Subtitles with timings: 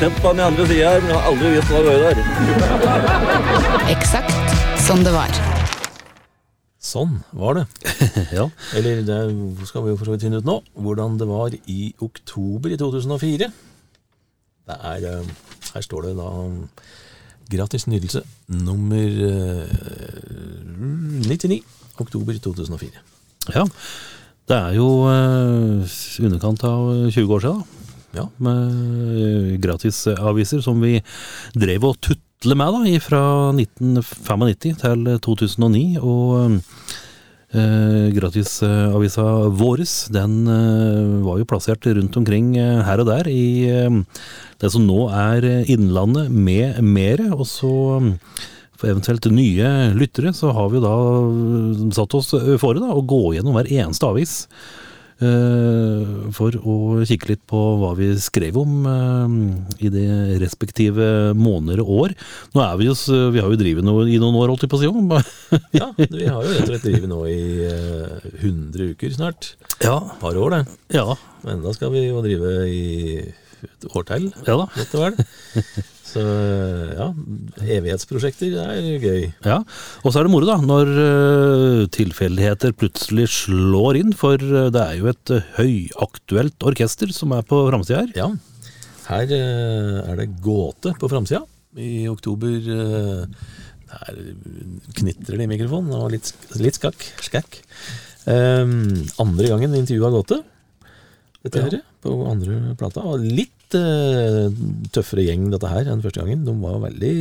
[0.00, 2.16] Sett på den andre sida her, men jeg har aldri visst hva det var der.
[3.92, 5.34] Eksakt som det var.
[6.80, 7.64] Sånn var det.
[8.38, 8.46] Ja.
[8.78, 9.18] Eller det
[9.68, 12.78] skal vi jo for så vidt finne ut nå, hvordan det var i oktober i
[12.80, 13.50] 2004.
[14.70, 15.34] Det er, eh,
[15.74, 16.30] her står det da
[17.50, 18.22] gratis nytelse
[18.54, 19.68] nummer eh,
[21.28, 21.60] 99,
[22.00, 23.04] oktober 2004.
[23.58, 23.66] ja.
[24.50, 25.84] Det er jo eh,
[26.26, 27.79] underkant av 20 år siden, da.
[28.16, 30.98] Ja, Med gratisaviser som vi
[31.54, 33.22] drev og tutle med da, fra
[33.54, 35.84] 1995 til 2009.
[36.02, 36.56] Og
[37.54, 39.26] eh, gratisavisa
[39.60, 44.00] Våres, den eh, var jo plassert rundt omkring eh, her og der i eh,
[44.60, 47.30] det som nå er Innlandet med mere.
[47.36, 48.12] Og så eh,
[48.80, 53.36] for eventuelt nye lyttere, så har vi da eh, satt oss fore da, å gå
[53.36, 54.40] gjennom hver eneste avis.
[55.24, 56.76] Eh, For å
[57.08, 59.34] kikke litt på hva vi skrev om eh,
[59.86, 60.04] i de
[60.42, 62.14] respektive måneder og år.
[62.54, 62.96] Nå er vi jo,
[63.34, 64.90] vi har jo drevet noe i noen år, holdt jeg på å si.
[65.80, 69.54] ja vi har jo rett og slett drevet nå i eh, 100 uker snart.
[69.80, 70.78] Ja, Et par år, det.
[70.98, 71.06] ja,
[71.46, 72.82] Men da skal vi jo drive i
[73.60, 74.66] et år til, ja da.
[76.10, 76.22] Så
[76.96, 77.06] ja,
[77.62, 79.28] evighetsprosjekter er gøy.
[79.46, 79.60] Ja,
[80.02, 84.10] Og så er det moro, da, når eh, tilfeldigheter plutselig slår inn.
[84.18, 88.12] For eh, det er jo et eh, høyaktuelt orkester som er på framsida her.
[88.18, 88.28] Ja,
[89.10, 91.44] her er det gåte på framsida.
[91.78, 94.16] I oktober Der
[94.98, 97.06] knitrer det i mikrofonen, og litt, litt skakk.
[97.22, 97.60] skakk.
[98.26, 100.40] Um, andre gangen intervjuet intervjua gåte.
[101.46, 101.68] Dette Ja.
[101.70, 103.02] her, på andre plata.
[103.06, 104.46] Og litt eh,
[104.94, 106.46] tøffere gjeng dette her enn første gangen.
[106.46, 107.14] De var veldig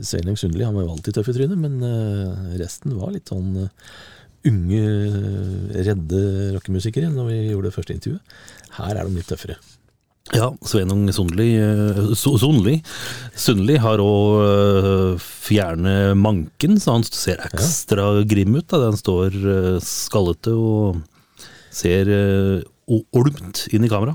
[0.00, 3.66] Sveinung Sundli han var jo alltid tøff i trynet, men uh, resten var litt sånn
[3.66, 3.92] uh,
[4.48, 4.80] unge,
[5.84, 6.22] redde
[6.54, 8.40] rockemusikere når vi gjorde det første intervjuet.
[8.78, 9.58] Her er de litt tøffere.
[10.32, 11.50] Ja, Sveinung Sundli,
[12.16, 12.76] Sundli,
[13.36, 18.68] Sundli har òg fjernet manken, så han ser ekstra grim ut.
[18.70, 18.80] Da.
[18.86, 19.36] Den står
[19.84, 21.02] skallete og
[21.74, 22.08] ser
[22.86, 24.14] olmt inn i kamera.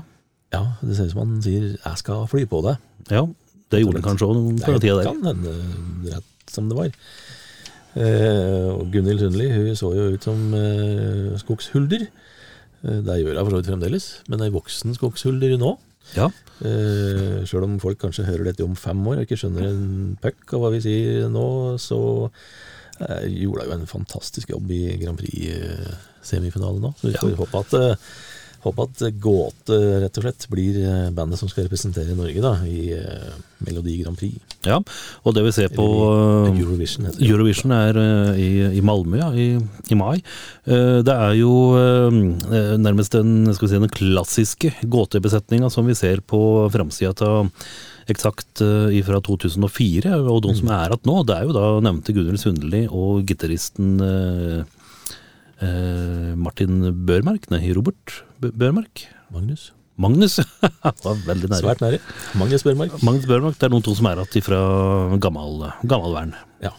[0.52, 2.78] Ja, det ser ut som han sier 'jeg skal fly på deg'.
[3.10, 3.26] Ja,
[3.70, 5.12] det gjorde han kanskje òg på den tida Det der.
[5.12, 6.90] kan hende rett som det var.
[7.96, 12.06] Eh, og Gunhild Sundli hun så jo ut som eh, skogshulder.
[12.84, 15.76] Eh, det gjør hun for så vidt fremdeles, men ei voksen skogshulder nå.
[16.16, 20.18] Ja, Eh, Sjøl om folk kanskje hører dette om fem år og ikke skjønner en
[20.20, 22.30] puck av hva vi sier nå, så
[23.00, 26.90] eh, gjorde hun jo en fantastisk jobb i Grand Prix-semifinalen nå.
[26.98, 27.20] Så vi Ja.
[27.20, 27.96] får håpe at, eh,
[28.68, 32.92] håpe at Gåte rett og slett blir eh, bandet som skal representere Norge da, i
[32.96, 33.34] eh,
[33.66, 34.38] Melodi Grand Prix.
[34.66, 34.78] ja.
[35.24, 37.28] Og det vi ser på eh, Eurovision heter det.
[37.28, 38.00] Eurovision er
[38.38, 40.18] i, i Malmö ja, i, i mai.
[40.68, 41.52] Det er jo
[42.78, 46.40] nærmest den, skal vi si, den klassiske gåtebesetninga som vi ser på
[46.74, 47.52] framsida av
[48.08, 48.62] Eksakt
[49.04, 52.86] fra 2004, og de som er igjen nå, det er jo da nevnte Gunhild Sundli
[52.88, 53.98] og gitaristen
[56.40, 59.06] Martin Børmerk, nei, Robert Bø- Børmark?
[59.34, 59.72] Magnus.
[59.98, 60.36] Magnus,
[61.04, 61.58] var veldig nære.
[61.64, 61.98] Svært nære.
[62.38, 62.92] Magnus Børmark.
[63.02, 64.60] Magnus Børmark, det er noen to som er igjen fra
[65.24, 66.36] gammel, gammelvern.
[66.62, 66.70] Ja,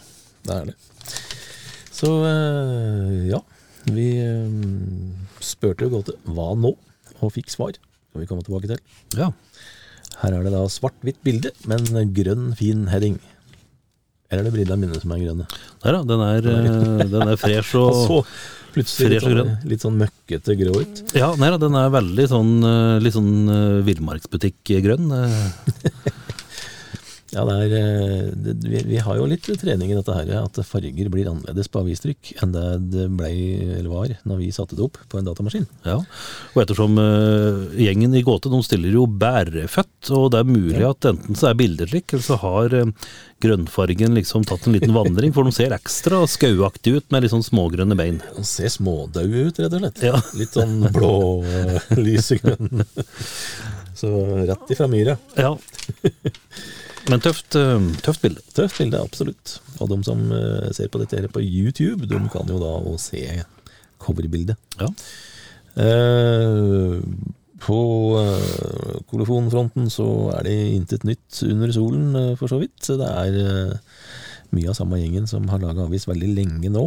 [0.48, 0.76] det er det.
[1.92, 3.42] Så eh, ja,
[3.92, 4.46] vi eh,
[5.44, 6.72] spurte jo godt hva nå,
[7.20, 7.76] og fikk svar.
[8.10, 8.80] Skal vi komme tilbake til.
[9.20, 9.28] Ja.
[10.22, 11.84] Her er det da svart-hvitt bilde, men
[12.16, 13.20] grønn, fin heading.
[14.30, 15.46] Eller er det brillene mine som er grønne?
[15.82, 18.18] Nei da, Den er, eh, den er fresh og Og så
[18.70, 19.70] plutselig litt fresh og sånn, grønn.
[19.72, 21.02] litt sånn møkkete grå ut.
[21.18, 25.10] Ja, nei, da, den er veldig sånn eh, litt sånn uh, villmarksbutikk-grønn.
[27.30, 31.10] Ja, er, eh, det, vi, vi har jo litt trening i dette her, at farger
[31.12, 33.30] blir annerledes på avistrykk enn det det ble,
[33.76, 35.68] eller var, når vi satte det opp på en datamaskin.
[35.86, 36.00] Ja.
[36.54, 41.10] Og ettersom uh, gjengen i Gåte de stiller jo bærefødt, og det er mulig at
[41.12, 45.34] enten så er bildet slik, eller så har uh, grønnfargen liksom tatt en liten vandring,
[45.36, 48.20] for de ser ekstra skauaktig ut med litt sånn smågrønne bein.
[48.34, 50.04] De ser smådaue ut, rett og slett.
[50.10, 50.20] Ja.
[50.40, 51.14] Litt sånn blå,
[51.46, 52.84] eh, lysegrønn.
[54.00, 54.10] Så
[54.50, 55.18] rett ifra myra.
[55.38, 55.54] Ja.
[57.10, 58.42] Men tøft, eh, tøft bilde.
[58.54, 59.56] Tøft bilde, absolutt.
[59.82, 63.00] Og de som eh, ser på dette her på YouTube, de kan jo da òg
[63.02, 63.24] se
[64.00, 64.56] coverbildet.
[64.80, 64.88] Ja.
[65.80, 67.00] Eh,
[67.60, 67.80] på
[68.20, 70.06] eh, kolofonfronten så
[70.38, 72.78] er det intet nytt under solen, eh, for så vidt.
[72.86, 73.80] Det er
[74.54, 76.86] mye av samme gjengen som har laga avis veldig lenge nå.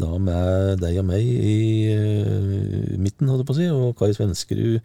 [0.00, 1.56] Da med deg og meg i
[1.92, 4.78] uh, midten, holdt jeg på å si, og Kai Svenskerud,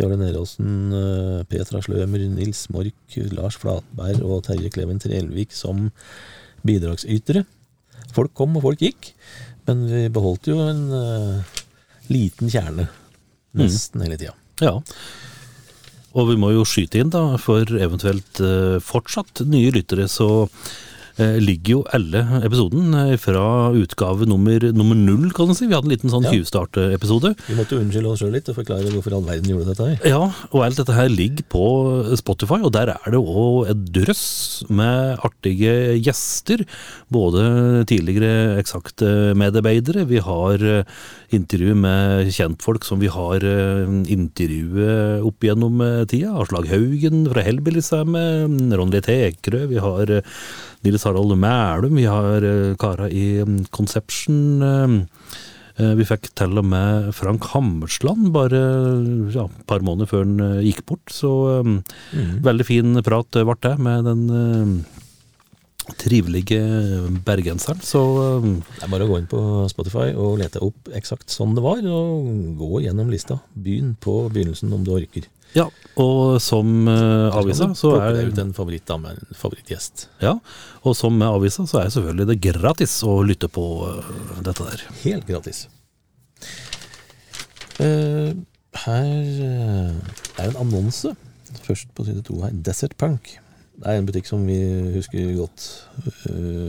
[0.00, 5.88] Jarle Neråsen, uh, Petra Slømer, Nils Mork, Lars Flatberg og Terje Kleven Trelvik som
[6.66, 7.46] bidragsytere.
[8.12, 9.12] Folk kom og folk gikk,
[9.68, 11.58] men vi beholdt jo en uh,
[12.12, 12.90] liten kjerne
[13.56, 14.36] nesten hele tida.
[14.60, 14.76] Ja.
[16.18, 20.88] Og vi må jo skyte inn, da, for eventuelt eh, fortsatt nye lyttere, så eh,
[21.42, 23.44] ligger jo alle episoden eh, fra
[23.76, 25.66] utgave nummer, nummer null, kan du si.
[25.70, 26.32] Vi hadde en liten sånn Ja.
[26.34, 27.34] tjuvstart-episode.
[27.48, 30.08] Vi måtte jo unnskylde oss sjøl litt og forklare hvorfor all verden gjorde dette her.
[30.08, 30.22] Ja,
[30.52, 31.64] og alt dette her ligger på
[32.20, 36.64] Spotify, og der er det òg et drøss med artige gjester.
[37.12, 40.84] Både tidligere eksakte medarbeidere, vi har eh,
[41.36, 46.32] intervju med kjentfolk som vi har eh, intervjuet opp gjennom eh, tida.
[46.42, 50.22] Aslag Haugen fra Hellbillies er med, Ronny Tekerø, vi har eh,
[50.84, 54.62] Nils Harald Mælum, vi har eh, kara i mm, Conception.
[54.62, 55.00] eh,
[55.80, 58.60] Eh, Vi fikk til og med Frank Hammersland bare
[59.32, 61.12] ja, et par måneder før han gikk bort.
[61.14, 61.30] Så
[61.64, 61.78] mm.
[62.44, 64.84] veldig fin prat ble det med den
[66.00, 66.60] trivelige
[67.26, 67.80] bergenseren.
[67.82, 68.02] Så
[68.44, 69.40] Det er bare å gå inn på
[69.72, 72.28] Spotify og lete opp eksakt sånn det var, og
[72.60, 73.40] gå gjennom lista.
[73.56, 75.26] Begynn på begynnelsen om du orker.
[75.56, 75.64] Ja,
[75.98, 80.08] og som uh, avisa så er ut en favoritt da, en favorittgjest.
[80.22, 80.38] ja,
[80.86, 83.92] og som med avisa så er selvfølgelig det gratis å lytte på uh,
[84.46, 84.80] dette der.
[85.02, 85.68] Helt gratis.
[87.80, 88.30] Uh,
[88.84, 89.06] her
[90.38, 91.08] er en annonse.
[91.66, 92.52] Først på side to her.
[92.54, 93.22] Desert Punk.
[93.80, 94.58] Det er en butikk som vi
[94.94, 95.86] husker godt.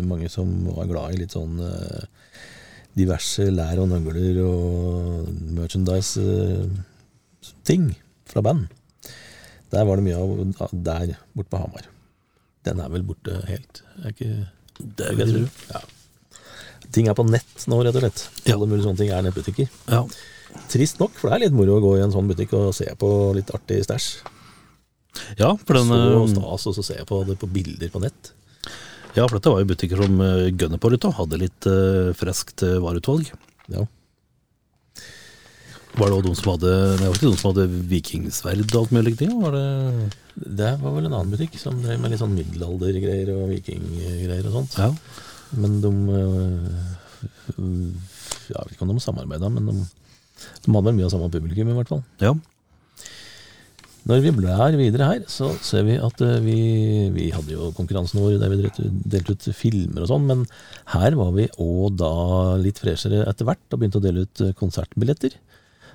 [0.07, 1.60] Mange som var glad i litt sånn
[2.98, 5.28] diverse lær og nøgler og
[5.60, 7.83] merchandise-ting
[8.31, 8.68] fra band.
[9.72, 11.88] Der var det mye av der borte på Hamar.
[12.68, 13.81] Den er vel borte helt?
[14.04, 14.31] Er ikke
[14.81, 15.72] Det vil jeg tro.
[15.72, 15.81] Ja.
[16.92, 18.25] Ting er på nett nå, rett og slett.
[18.44, 18.57] Ja.
[18.57, 19.72] Alle mulige sånne ting er nettbutikker.
[19.92, 20.04] Ja.
[20.72, 22.89] Trist nok, for det er litt moro å gå i en sånn butikk og se
[23.00, 24.10] på litt artig stæsj.
[25.39, 28.01] ja, for den Så eh, stas, og så ser jeg på det på bilder på
[28.04, 28.33] nett.
[29.16, 32.12] Ja, for dette var jo butikker som uh, gønner på litt og hadde litt uh,
[32.16, 33.31] friskt eh, vareutvalg.
[33.72, 33.86] Ja.
[35.99, 39.15] Var det de som hadde Det var ikke de som hadde vikingsverd og alt mulig
[39.19, 39.33] ting?
[39.41, 39.65] Var det
[40.61, 44.55] Det var vel en annen butikk som drev med litt sånn middelaldergreier og vikinggreier og
[44.61, 44.77] sånt.
[44.79, 44.91] Ja.
[45.59, 46.61] Men de øh,
[48.47, 51.69] Jeg vet ikke om de samarbeida, men de, de hadde vel mye av samme publikum,
[51.69, 52.03] i hvert fall.
[52.23, 52.33] ja.
[54.09, 56.55] Når vi blær videre her, så ser vi at eh, vi,
[57.13, 60.41] vi hadde jo konkurransen vår der vi delte, delte ut filmer og sånn, men
[60.95, 62.09] her var vi òg da
[62.57, 65.37] litt freshere etter hvert og begynte å dele ut eh, konsertbilletter.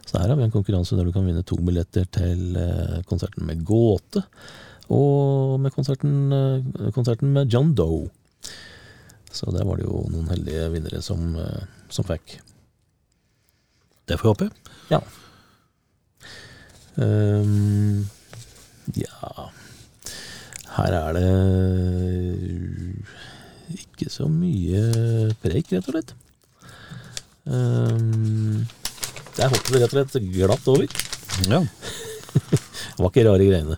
[0.07, 3.47] Så her har vi en konkurranse der du kan vinne to billetter til eh, konserten
[3.49, 4.23] med Gåte,
[4.95, 8.07] og med konserten, eh, konserten med John Doe.
[9.35, 12.39] Så der var det jo noen heldige vinnere som, eh, som fikk.
[14.07, 14.51] Det får vi håpe.
[14.95, 15.01] Ja.
[16.97, 18.07] Um,
[18.97, 19.51] ja
[20.77, 21.27] Her er det
[23.75, 26.15] ikke så mye preik, rett og slett.
[27.47, 28.67] Ehm,
[29.37, 30.89] der hoppet det rett og slett glatt over.
[31.51, 31.63] Ja.
[32.97, 33.77] Det var ikke rare greiene.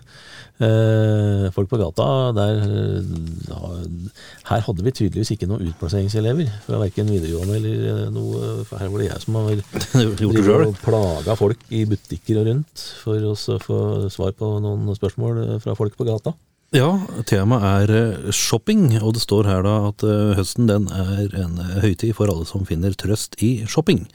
[0.59, 4.09] Eh, folk på gata der eh,
[4.49, 8.49] Her hadde vi tydeligvis ikke noen utplasseringselever fra verken videregående eller eh, noe.
[8.67, 13.33] For her var det jeg som har plaga folk i butikker og rundt for å
[13.63, 13.79] få
[14.11, 16.35] svar på noen spørsmål eh, fra folk på gata.
[16.75, 16.91] Ja,
[17.29, 20.03] temaet er eh, shopping, og det står her da at
[20.41, 24.09] høsten den er en høytid for alle som finner trøst i shopping.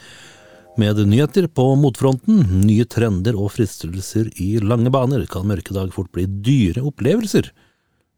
[0.74, 6.24] Med nyheter på motfronten, nye trender og fristelser i lange baner, kan mørkedag fort bli
[6.26, 7.46] dyre opplevelser.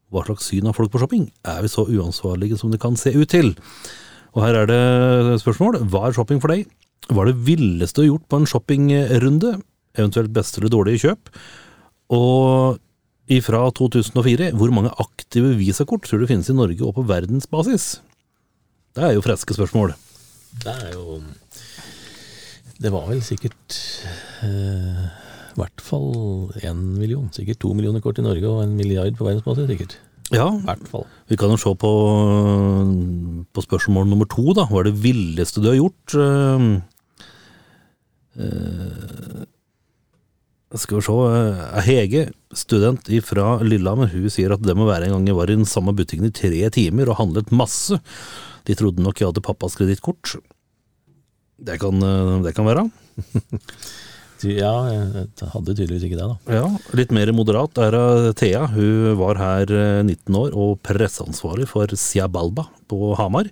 [0.09, 1.27] Hva slags syn har folk på shopping?
[1.45, 3.53] Er vi så uansvarlige som det kan se ut til?
[4.33, 5.83] Og her er det spørsmål.
[5.85, 6.65] Hva er shopping for deg?
[7.11, 9.53] Hva er det villeste du har gjort på en shoppingrunde?
[10.01, 11.33] Eventuelt beste eller dårlige kjøp?
[12.17, 12.81] Og
[13.37, 17.99] ifra 2004, hvor mange aktive visakort tror du finnes i Norge og på verdensbasis?
[18.97, 19.93] Det er jo freske spørsmål.
[20.63, 21.21] Det er jo
[22.83, 23.79] Det var vel sikkert
[24.45, 25.07] eh,
[25.57, 26.11] i hvert fall
[26.61, 27.31] én million.
[27.33, 29.97] Sikkert to millioner kort i Norge og en milliard på verdensbasis, sikkert.
[30.35, 31.05] Ja, I hvert fall.
[31.31, 31.91] vi kan jo se på,
[33.55, 34.67] på spørsmål nummer to, da.
[34.69, 36.17] Hva er det villeste du har gjort?
[36.19, 36.83] Uh,
[38.43, 39.45] uh,
[40.75, 41.15] skal vi se.
[41.31, 45.49] eh, Hege, student fra Lillehammer, hun sier at det må være en gang jeg var
[45.49, 48.01] i den samme butikken i tre timer og handlet masse.
[48.67, 50.37] De trodde nok jeg hadde pappas kredittkort.
[51.59, 52.89] Det kan, eh, det kan være.
[54.45, 56.59] Ja, jeg hadde tydeligvis ikke det, da.
[56.59, 58.67] Ja, litt mer moderat er det Thea.
[58.69, 63.49] Hun var her eh, 19 år og presseansvarlig for Siabalba på Hamar.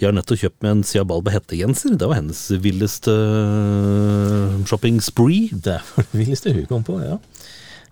[0.00, 1.98] Jeg har nettopp kjøpt meg en Siabalba hettegenser.
[2.00, 5.52] Det var hennes villeste eh, shopping spree.
[5.52, 7.18] Det var det villeste hun kom på, ja.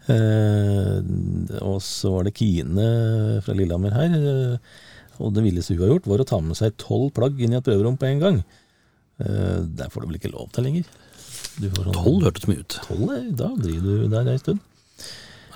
[0.09, 0.99] Eh,
[1.67, 2.91] og så var det Kine
[3.45, 4.17] fra Lillehammer her.
[4.17, 4.77] eh,
[5.21, 7.61] og det villeste hun har gjort, var å ta med seg tolv plagg inn i
[7.61, 8.41] et prøverom på en gang.
[9.23, 10.89] Eh, det får du vel ikke lov til lenger?
[11.57, 12.79] Sånn- Tolv hørtes mye ut.
[12.85, 14.61] Tolv, eh, da driver du der ei stund.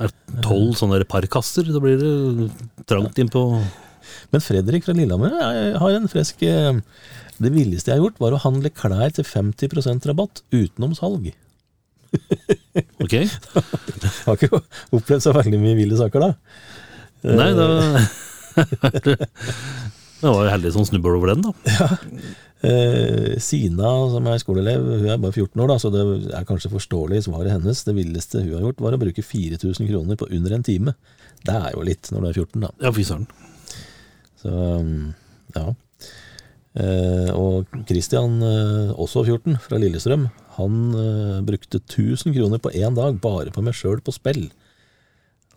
[0.01, 1.65] Er det Tolv sånne parkaster?
[1.69, 2.51] da blir det
[2.89, 3.43] trangt innpå
[4.33, 6.79] Men Fredrik fra Lillehammer eh, har en fresk eh,
[7.41, 11.33] Det villeste jeg har gjort, var å handle klær til 50% rabatt utenom salg.
[13.01, 13.15] Ok?
[14.27, 14.61] Har ikke
[14.95, 16.31] opplevd så veldig mye ville saker da.
[17.25, 17.67] Nei, da
[20.21, 21.53] Det var jo heldig som snubla over den, da.
[22.61, 26.03] Eh, Sina, som er skoleelev, hun er bare 14 år, da, så det
[26.37, 27.85] er kanskje forståelig svaret hennes.
[27.87, 30.97] Det villeste hun har gjort, var å bruke 4000 kroner på under en time.
[31.47, 32.73] Det er jo litt når du er 14, da.
[32.85, 33.29] Ja, fy søren.
[34.41, 35.15] Så um,
[35.57, 35.71] ja.
[36.81, 42.95] Eh, og Christian, eh, også 14, fra Lillestrøm, han eh, brukte 1000 kroner på én
[42.95, 44.51] dag bare på meg sjøl på spill.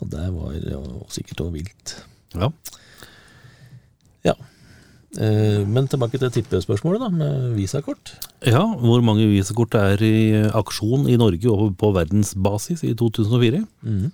[0.02, 1.98] Og det var jo sikkert òg vilt.
[2.34, 2.50] Ja.
[5.22, 8.16] Eh, men tilbake til tippespørsmålet, da, med visakort.
[8.46, 13.62] ja, hvor mange visakort er i aksjon i Norge og på verdensbasis i 2004?
[13.86, 14.10] Mm.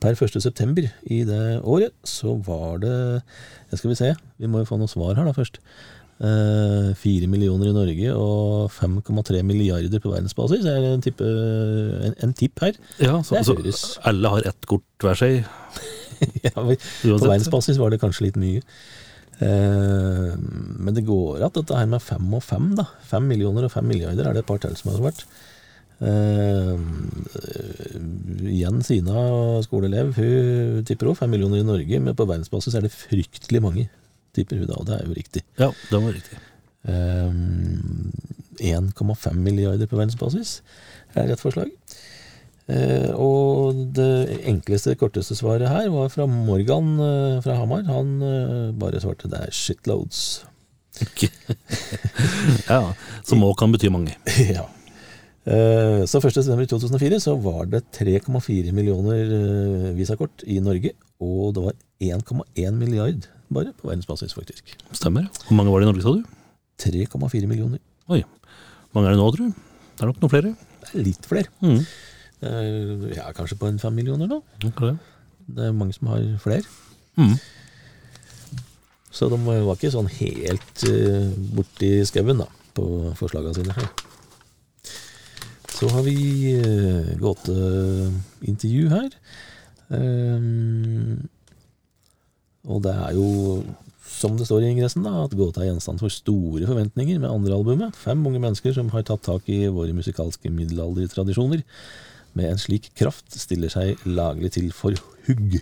[0.00, 0.42] Per 1.
[0.42, 3.22] september i det året så var det
[3.70, 5.60] det Skal vi se, vi må jo få noe svar her da først.
[6.20, 10.66] Eh, Fire millioner i Norge og 5,3 milliarder på verdensbasis.
[10.66, 12.74] Er en, tipp, en, en tipp her?
[12.98, 15.44] Ja, så, så alle har ett kort hver seg.
[16.48, 16.74] ja, på
[17.22, 18.64] verdensbasis var det kanskje litt mye.
[19.40, 22.86] Eh, men det går at dette her med fem og fem, da.
[23.08, 25.24] Fem millioner og fem milliarder er det et par til som har vært.
[26.00, 26.76] Eh,
[28.50, 29.24] igjen Sina,
[29.64, 33.88] skoleelev, hun tipper òg fem millioner i Norge, men på verdensbasis er det fryktelig mange,
[34.36, 35.44] tipper hun da, og det er jo riktig.
[35.60, 36.40] Ja, det var riktig.
[36.88, 37.40] Eh,
[38.60, 40.60] 1,5 milliarder på verdensbasis
[41.16, 41.72] er et forslag.
[42.70, 47.86] Eh, og det enkleste, korteste svaret her var fra Morgan eh, fra Hamar.
[47.88, 50.44] Han eh, bare svarte det er shitloads.
[52.70, 52.82] ja,
[53.26, 54.14] som òg kan bety mange.
[54.56, 54.68] ja.
[55.40, 56.34] Så 1.
[56.36, 63.24] september 2004 så var det 3,4 millioner visakort i Norge, og det var 1,1 milliard
[63.50, 64.76] bare på verdensbasis, faktisk.
[64.92, 65.26] Stemmer.
[65.46, 66.22] Hvor mange var det i Norge, sa du?
[66.84, 67.80] 3,4 millioner.
[68.12, 68.20] Oi.
[68.20, 69.64] Hvor mange er det nå, tror du?
[69.96, 70.52] Det er nok noen flere.
[70.84, 71.50] Det er litt flere.
[71.64, 71.80] Mm.
[72.40, 74.40] Eh, er kanskje på en fem millioner nå.
[74.64, 74.94] Okay.
[75.50, 76.64] Det er mange som har flere.
[77.16, 77.36] Mm.
[79.10, 82.84] Så de var ikke sånn helt uh, borti skauen, da, på
[83.18, 83.88] forslagene sine her.
[85.74, 86.14] Så har vi
[86.54, 89.10] uh, gåteintervju her.
[89.90, 91.26] Um,
[92.70, 93.26] og det er jo,
[94.06, 97.58] som det står i ingressen, da, at gåta er gjenstand for store forventninger med andre
[97.58, 97.98] albumet.
[97.98, 101.66] Fem unge mennesker som har tatt tak i våre musikalske middelaldertradisjoner.
[102.38, 104.94] Med en slik kraft stiller seg laglig til for
[105.26, 105.60] hugg.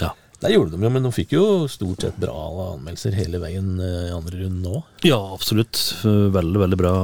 [0.00, 0.12] Ja.
[0.38, 2.36] Der gjorde de jo, men de fikk jo stort sett bra
[2.76, 4.84] anmeldelser hele veien eh, i andre runden òg.
[5.08, 5.80] ja, absolutt.
[6.06, 6.94] Veldig, veldig bra,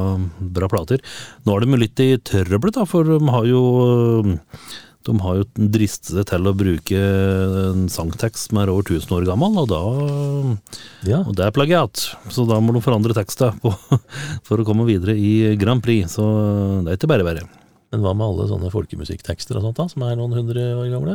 [0.60, 1.02] bra plater.
[1.44, 3.62] Nå er de jo litt i trøbbel, da, for de har jo
[5.04, 9.26] de har jo dristet seg til å bruke en sangtekst som er over 1000 år
[9.28, 9.82] gammel, og, da,
[11.10, 11.18] Ja.
[11.26, 12.06] og det er plagiat.
[12.32, 13.74] Så da må de forandre teksten på,
[14.46, 16.14] for å komme videre i Grand Prix.
[16.16, 16.24] Så
[16.86, 17.44] det er ikke bare bare.
[17.94, 21.12] Men hva med alle sånne folkemusikktekster og sånt, da, som er noen hundre år gamle?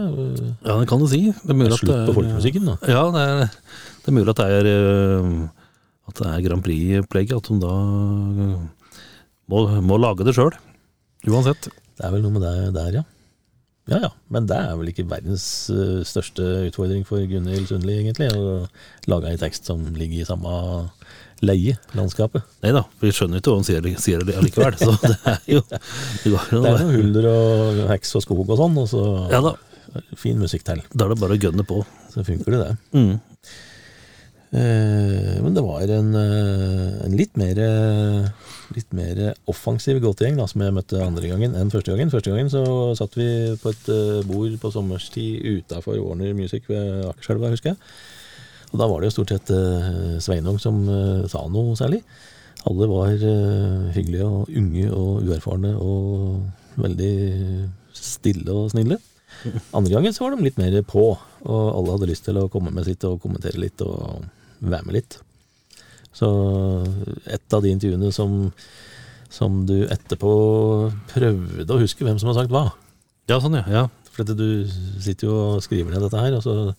[0.63, 1.25] Ja, det kan du si.
[1.35, 2.75] Det er mulig er at det på folkemusikken, da.
[2.87, 3.57] Ja, det er,
[3.99, 5.33] det er mulig at det er øh,
[6.07, 7.35] At det er Grand Prix-opplegget.
[7.43, 8.55] At de da øh,
[9.51, 10.55] må, må lage det sjøl.
[11.27, 11.67] Uansett.
[11.99, 13.03] Det er vel noe med det der, ja.
[13.89, 18.29] Ja ja, men det er vel ikke verdens eh, største utfordring for Gunhild Sundli, egentlig,
[18.35, 18.67] å
[19.09, 20.53] lage en tekst som ligger i samme
[21.45, 22.43] leie, landskapet.
[22.65, 24.77] Nei da, vi skjønner ikke hva han sier, sier det allikevel.
[24.81, 25.81] Så det er jo Det
[26.27, 29.55] jo Det er noe hulder og heks og skog og sånn, og så Ja da,
[30.19, 30.83] fin musikk til.
[30.93, 31.81] da er det bare å gønne på.
[32.13, 32.99] Så funker det, det.
[32.99, 33.57] Mm.
[34.49, 38.29] Eh, men det var en, eh, en litt mer eh,
[38.73, 42.11] Litt mer offensiv gåtegjeng da, som jeg møtte andre gangen enn første gangen.
[42.13, 42.61] Første gangen så
[42.93, 43.25] satt vi
[43.57, 43.89] på et
[44.29, 47.79] bord på sommerstid utafor Warner Music ved Akerselva, husker jeg.
[48.69, 49.49] Og da var det jo stort sett
[50.21, 50.85] Sveinung som
[51.33, 52.03] sa noe særlig.
[52.69, 53.17] Alle var
[53.97, 57.13] hyggelige og unge og uerfarne og veldig
[57.97, 59.01] stille og snille.
[59.73, 62.69] Andre gangen så var de litt mer på, og alle hadde lyst til å komme
[62.69, 64.29] med sitt og kommentere litt og
[64.61, 65.19] være med litt.
[66.15, 66.27] Så
[67.29, 68.51] et av de intervjuene som,
[69.31, 70.33] som du etterpå
[71.13, 72.69] prøvde å huske hvem som har sagt hva.
[73.29, 73.65] Ja, sånn, ja.
[73.69, 73.85] ja.
[74.15, 74.67] For du
[74.99, 76.73] sitter jo og skriver ned dette her, og så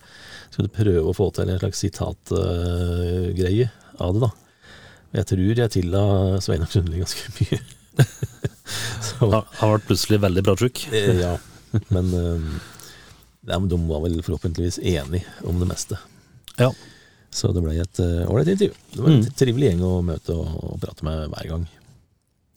[0.50, 3.70] skal du prøve å få til en slags sitatgreie
[4.00, 4.30] av det, da.
[5.20, 6.02] Jeg tror jeg tilla
[6.42, 7.60] Sveinar Sundli ganske mye.
[9.06, 10.84] så, Han har vært plutselig veldig pratsjuk.
[10.94, 11.32] eh, ja,
[11.94, 12.60] men, uh,
[13.48, 15.98] ja, men de var vel forhåpentligvis enige om det meste.
[16.60, 16.70] Ja.
[17.30, 18.74] Så det ble et ålreit uh, intervju.
[18.94, 21.66] Det var en trivelig gjeng å møte og, og prate med hver gang.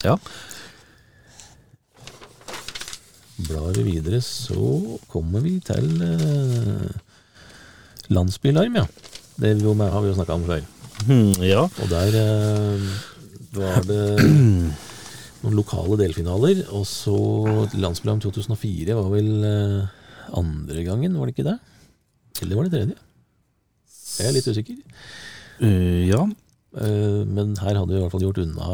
[0.04, 0.18] ja.
[3.34, 6.86] Blar vi videre, så kommer vi til uh,
[8.14, 8.84] Landsbylarm, ja.
[9.34, 10.62] Det vi med, har vi jo snakka om før.
[11.08, 11.64] Mm, ja.
[11.66, 12.92] Og der uh,
[13.58, 14.04] var det
[15.44, 16.64] noen lokale delfinaler.
[16.74, 17.16] Og så
[17.76, 19.92] Landsbylarm 2004 var vel eh,
[20.38, 21.58] andre gangen, var det ikke det?
[22.42, 22.96] Eller var det tredje?
[24.18, 24.80] Jeg er litt usikker.
[25.60, 26.22] Uh, ja.
[26.74, 28.68] Uh, men her hadde vi i hvert fall gjort unna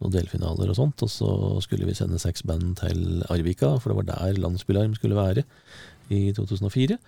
[0.00, 1.04] noen delfinaler og sånt.
[1.04, 1.30] Og så
[1.64, 5.44] skulle vi sende seks band til Arvika, for det var der Landsbylarm skulle være
[6.10, 6.98] i 2004.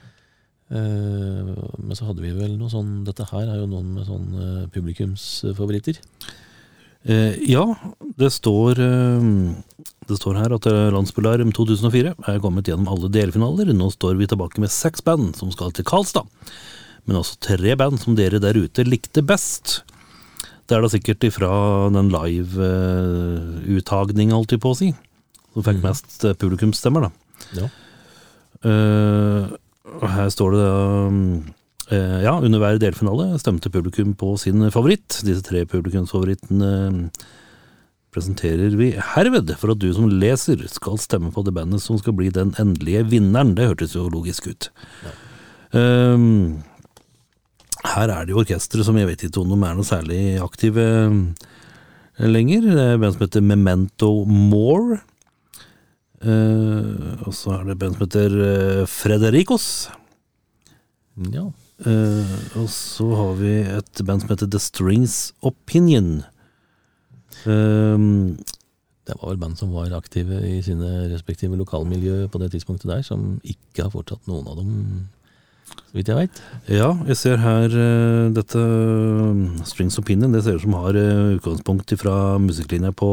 [0.73, 1.53] Uh,
[1.83, 4.71] men så hadde vi vel noe sånn Dette her er jo noen med sånn uh,
[4.73, 6.01] publikumsfavoritter.
[7.03, 7.65] Uh, ja,
[8.19, 9.25] det står, eh,
[10.07, 13.73] det står her at eh, Landsbylarm 2004 er kommet gjennom alle delfinaler.
[13.75, 16.29] Nå står vi tilbake med seks band som skal til Karlstad.
[17.09, 19.67] Men også tre band som dere der ute likte best.
[20.67, 21.51] Det er da sikkert ifra
[21.93, 24.91] den live-uttagninga, holdt jeg på å si,
[25.53, 27.13] som fikk mest eh, publikumsstemmer, da.
[27.59, 27.67] Ja.
[28.63, 29.43] Uh,
[30.07, 30.71] her står det
[31.91, 35.11] uh, Ja, under hver delfinale stemte publikum på sin favoritt.
[35.27, 37.11] Disse tre publikumsfavorittene
[38.13, 42.15] presenterer vi herved for at du som leser skal stemme på det bandet som skal
[42.17, 43.55] bli den endelige vinneren.
[43.59, 44.63] Det hørtes jo logisk ut.
[45.73, 46.19] Eh,
[47.83, 50.85] her er det jo orkestre som jeg vet ikke om de er noe særlig aktive
[51.03, 52.69] eh, lenger.
[52.69, 55.01] Det er band som heter Memento More.
[56.23, 59.67] Eh, og så er det et band som heter eh, Fredericos.
[61.33, 61.49] ja.
[61.83, 66.21] Eh, og så har vi et band som heter The Strings Opinion.
[67.43, 67.99] Eh,
[69.03, 73.03] Det var vel band som var aktive i sine respektive lokalmiljø på det tidspunktet der,
[73.03, 75.09] som ikke har fortsatt noen av dem,
[75.93, 76.39] så vidt jeg veit.
[76.73, 80.33] ja, jeg ser her uh, dette eh, Strings Opinion.
[80.33, 83.11] Det ser ut som har uh, utgangspunkt fra musikklinja på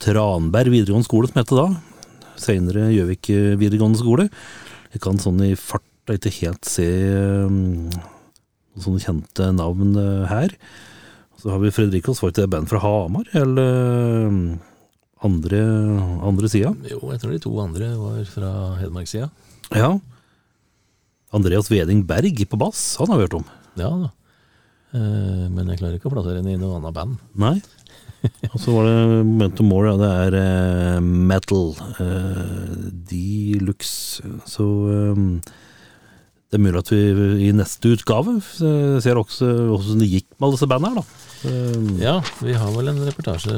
[0.00, 2.30] Tranberg videregående skole, som het det da.
[2.40, 3.28] Senere Gjøvik
[3.60, 4.26] videregående skole.
[4.96, 6.88] Jeg kan sånn i farta ikke helt se
[7.44, 7.84] um,
[8.80, 10.56] sånne kjente navn uh, her.
[11.36, 14.40] Så har vi Fredrikos, var ikke det band fra Hamar, eller
[15.20, 15.62] andre,
[16.24, 16.72] andre sida?
[16.88, 19.28] Jo, jeg tror de to andre var fra Hedmarkssida.
[19.76, 19.98] Ja.
[21.34, 23.48] Andreas Veding Berg på bass, han har vi hørt om.
[23.80, 24.10] Ja da.
[24.96, 27.18] Eh, men jeg klarer ikke å plassere henne i noe annet band.
[27.42, 27.56] Nei.
[28.54, 31.74] Og så var det Momentum More, ja, det er eh, metal.
[33.10, 33.20] De
[33.56, 34.22] Deluxe.
[34.48, 35.20] Så eh,
[36.46, 37.00] det er mulig at vi
[37.48, 41.22] i neste utgave eh, ser også hvordan det gikk med alle disse bandene her, da.
[41.50, 43.54] Eh, Ja, vi har vel en reportasje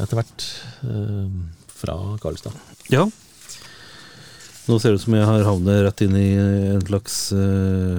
[0.00, 0.46] etter hvert
[0.88, 1.26] eh,
[1.80, 2.56] fra Karlstad.
[2.92, 3.06] ja.
[4.70, 7.98] Nå ser det ut som jeg har havnet rett inn i en slags uh,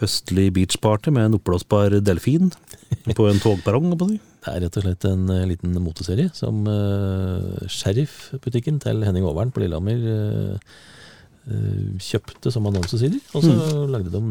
[0.00, 2.48] høstlig beachparty med en oppblåsbar delfin
[3.04, 3.90] på en togperrong.
[3.98, 9.50] Det er rett og slett en uh, liten moteserie som uh, Sheriff-butikken til Henning Aavern
[9.52, 10.70] på Lillehammer eh,
[11.50, 13.18] eh, kjøpte som annonsesider.
[13.36, 14.22] Og så lagde de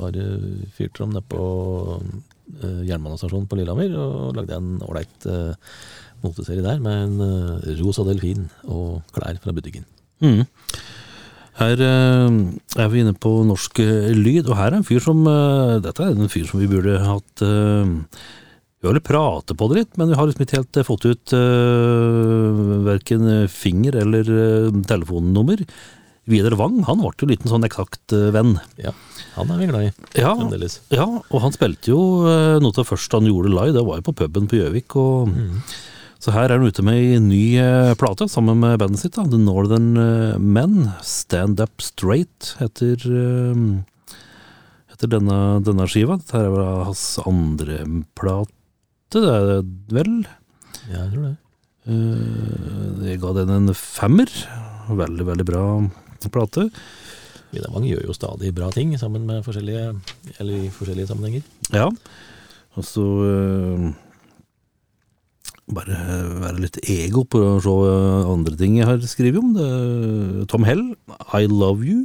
[0.00, 0.24] bare
[0.74, 1.44] fyrte de ned på
[2.64, 5.76] eh, jernbanestasjonen på Lillehammer og lagde en ålreit eh,
[6.24, 9.86] moteserie der med en eh, rosa delfin og klær fra butikken.
[10.24, 10.46] Mm.
[11.58, 12.30] Her uh,
[12.78, 16.04] er vi inne på norsk uh, lyd, og her er en fyr som uh, Dette
[16.04, 20.12] er en fyr som vi burde hatt Vi har vel pratet på det litt, men
[20.12, 21.32] vi har liksom ikke helt fått ut
[22.86, 24.28] verken finger eller
[24.86, 25.64] telefonnummer.
[26.30, 28.54] Vidar Wang han ble jo en liten sånn eksakt venn.
[28.78, 28.92] Ja,
[29.34, 30.36] han er vi glad i Ja,
[30.94, 34.06] ja, og han spilte jo noe av det første han gjorde live, det var jo
[34.12, 34.94] på puben på Gjøvik.
[34.94, 35.34] og
[36.18, 39.26] Så her er han ute med ei ny eh, plate sammen med bandet sitt, da,
[39.30, 40.90] The Northern eh, Men.
[41.06, 44.16] Stand Up Straight heter, eh,
[44.90, 46.18] heter denne, denne skiva.
[46.18, 47.84] Dette er vel hans andre
[48.18, 48.50] plate,
[49.14, 50.16] det er det vel.
[50.88, 51.36] Ja, jeg tror det.
[53.08, 54.32] Jeg ga den en femmer.
[54.88, 55.62] Veldig, veldig bra
[56.34, 56.66] plate.
[57.54, 59.94] Vidar gjør jo stadig bra ting sammen med forskjellige,
[60.36, 61.46] eller i forskjellige sammenhenger.
[61.72, 61.86] Ja.
[62.76, 63.86] Og så eh,
[65.74, 65.96] bare
[66.42, 67.72] være litt ego på å se
[68.32, 69.54] andre ting jeg har skrevet om.
[69.56, 70.84] Det, Tom Hell,
[71.36, 72.04] I Love You.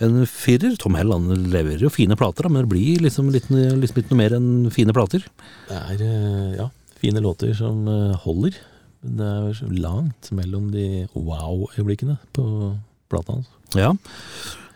[0.00, 0.76] En firer.
[0.80, 4.20] Tom Hell han leverer jo fine plater, men det blir liksom litt, liksom litt noe
[4.22, 5.26] mer enn fine plater.
[5.68, 8.56] Det er, eh, ja, Fine låter som eh, holder.
[9.00, 12.44] Det er langt mellom de wow-øyeblikkene på
[13.08, 13.48] plata hans.
[13.74, 13.94] Ja.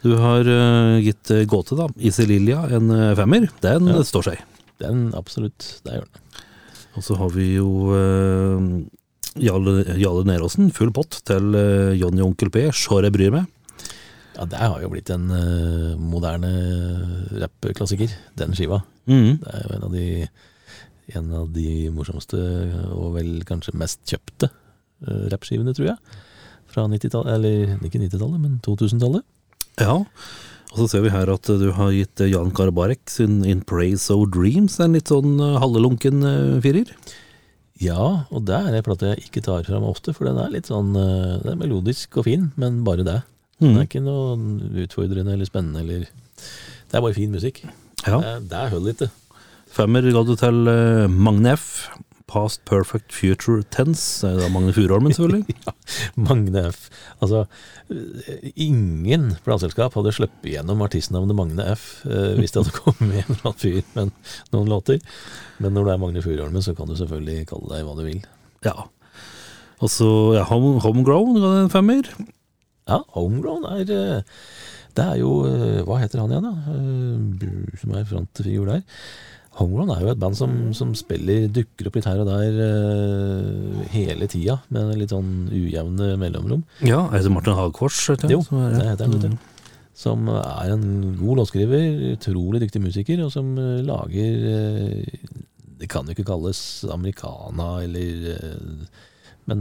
[0.05, 1.89] Du har eh, gitt gåte, da.
[2.01, 3.49] Iselilja Lilja, en femmer.
[3.65, 4.03] Den Ja.
[4.05, 4.45] står seg.
[4.81, 6.24] Den absolutt, det gjør den.
[6.95, 8.67] Og så har vi jo eh,
[9.43, 13.49] Jarle, Jarle Neråsen, full pott til uh, Johnny Onkel P, Sjår jeg bryr meg.
[14.35, 16.51] Ja, det har jo blitt en eh, moderne
[17.43, 18.81] rappklassiker, den skiva.
[19.11, 19.41] Mm.
[19.43, 20.07] Det er jo en av de,
[21.19, 22.41] en av de morsomste
[22.95, 26.19] og vel kanskje mest kjøpte uh, rappskivene, tror jeg.
[26.75, 29.27] Fra 90-tallet, eller ikke 90-tallet, men 2000-tallet.
[29.83, 30.01] Ja.
[30.75, 34.11] Og så ser vi her at du har gitt eh, Jan Karabarek sin In Praise
[34.11, 36.91] of Dreams en litt sånn uh, halvelunken eh, firer.
[37.83, 40.69] Ja, og det er en plate jeg ikke tar fram ofte, for den er litt
[40.71, 41.07] sånn det
[41.45, 43.21] Den er melodisk og fin, men bare det.
[43.63, 43.77] Den Mm.
[43.79, 44.35] er ikke noe
[44.83, 47.61] utfordrende eller spennende eller Det er bare fin musikk.
[48.05, 48.19] Ja.
[48.19, 49.11] Det, det er hull det.
[49.71, 50.59] Femmer ga du til
[51.11, 51.87] Magne F.
[52.35, 54.27] Past Perfect Future Tense.
[54.27, 55.55] Det er Magne Furuholmen, selvfølgelig.
[55.67, 55.73] ja,
[56.19, 56.89] Magne F.
[57.23, 57.45] Altså,
[57.95, 63.37] eh, ingen plateselskap hadde sluppet gjennom artistnavnet Magne F eh, hvis det hadde kommet en
[63.37, 64.11] eller annen fyr med
[64.55, 64.99] noen låter.
[65.63, 68.25] Men når du er Magne Furuholmen, så kan du selvfølgelig kalle deg hva du vil.
[68.67, 68.75] Ja.
[69.79, 72.11] Og så ja, Home, Homegrown ga det en femmer.
[72.91, 74.41] Ja, Homegrown er eh,
[74.95, 75.31] Det er jo
[75.87, 77.79] Hva heter han igjen, da?
[77.81, 78.83] Som er frontfigur der.
[79.55, 83.85] Homegrown er jo et band som, som spiller, dukker opp litt her og der uh,
[83.93, 86.65] hele tida, med litt sånn ujevne mellomrom.
[86.83, 88.01] Ja, er det Martin Hagfors?
[88.31, 89.35] Jo, som er- det heter han.
[89.35, 89.39] Mm.
[89.95, 90.87] Som er en
[91.21, 91.85] god låtskriver,
[92.17, 95.35] utrolig dyktig musiker, og som eh, lager uh,
[95.79, 98.87] Det kan jo ikke kalles americana eller uh,
[99.47, 99.61] Men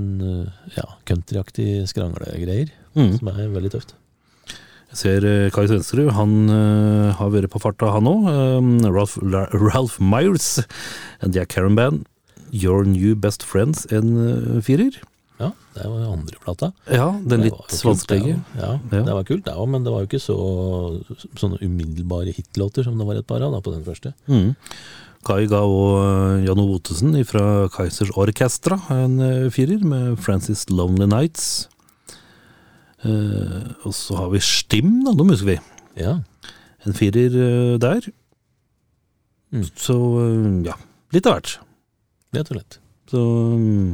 [0.78, 3.16] ja, countryaktig skranglegreier, Mm.
[3.18, 3.96] som er veldig tøft.
[4.94, 8.28] Jeg ser eh, Kai Svensrud, han uh, har vært på farta, han òg.
[8.94, 10.60] Ralph, La- Ralph Myers
[11.26, 12.04] and Jack Caron Band.
[12.54, 15.00] Your New Best Friends, en eh, firer.
[15.42, 16.70] Ja, det var den andre plata.
[16.94, 18.36] Ja, den litt vanskelige.
[18.54, 19.02] Ja, Ja.
[19.08, 20.38] det var kult, det òg, men det var jo ikke så
[21.42, 24.14] sånne umiddelbare hitlåter som det var et par av da, på den første.
[24.30, 24.54] Mm.
[25.26, 29.18] Kai ga òg Jan Ove Ottesen fra Kaizers Orkestra en
[29.56, 31.66] firer, med Francis Lonely Nights.
[33.04, 35.60] Eh, og så har vi Stim, da, nå husker vi.
[36.00, 36.20] Ja,
[36.84, 38.10] En firer eh, der.
[39.54, 39.68] Mm.
[39.76, 40.78] Så eh, ja,
[41.16, 41.58] litt av hvert.
[42.34, 42.80] rett og slett.
[43.12, 43.22] Så
[43.60, 43.94] mm,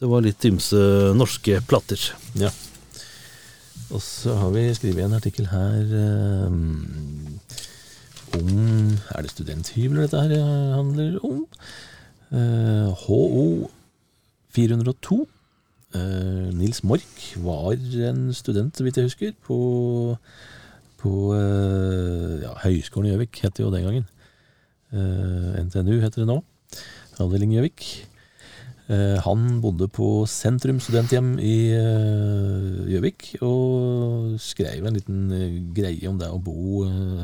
[0.00, 0.82] det var litt ymse
[1.18, 2.00] norske plater.
[2.40, 2.50] Ja.
[3.92, 6.46] Og så har vi skrevet en artikkel her eh,
[8.32, 8.48] om
[9.12, 11.44] Er det studenthybler dette her handler om?
[12.32, 13.68] Uh, HO
[14.56, 15.26] 402.
[15.94, 17.76] Eh, Nils Mork var
[18.08, 19.58] en student, så vidt jeg husker, på,
[21.02, 24.08] på uh, ja, Høgskolen i Gjøvik, het det jo den gangen.
[24.92, 26.40] Uh, NTNU heter det nå.
[27.20, 27.86] Avdeling Gjøvik.
[28.90, 36.10] Eh, Han bodde på Sentrum studenthjem i eh, Gjøvik, og skrev en liten eh, greie
[36.10, 37.22] om det å bo eh,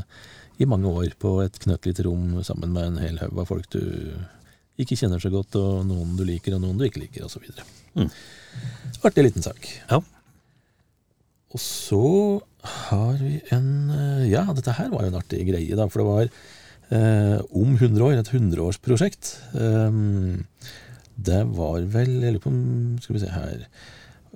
[0.62, 3.83] i mange år på et knøttlite rom sammen med en hel haug av folk du
[4.78, 7.44] ikke kjenner så godt, og noen du liker, og noen du ikke liker, osv.
[7.98, 8.10] Mm.
[9.08, 9.68] Artig liten sak.
[9.90, 10.00] Ja.
[11.54, 12.04] Og så
[12.88, 16.08] har vi en eh, Ja, dette her var jo en artig greie, da, for det
[16.08, 16.26] var
[16.98, 19.36] eh, om 100 år, et 100-årsprosjekt.
[19.54, 20.44] Um,
[21.18, 23.64] det var vel Jeg lurer på om Skal vi se her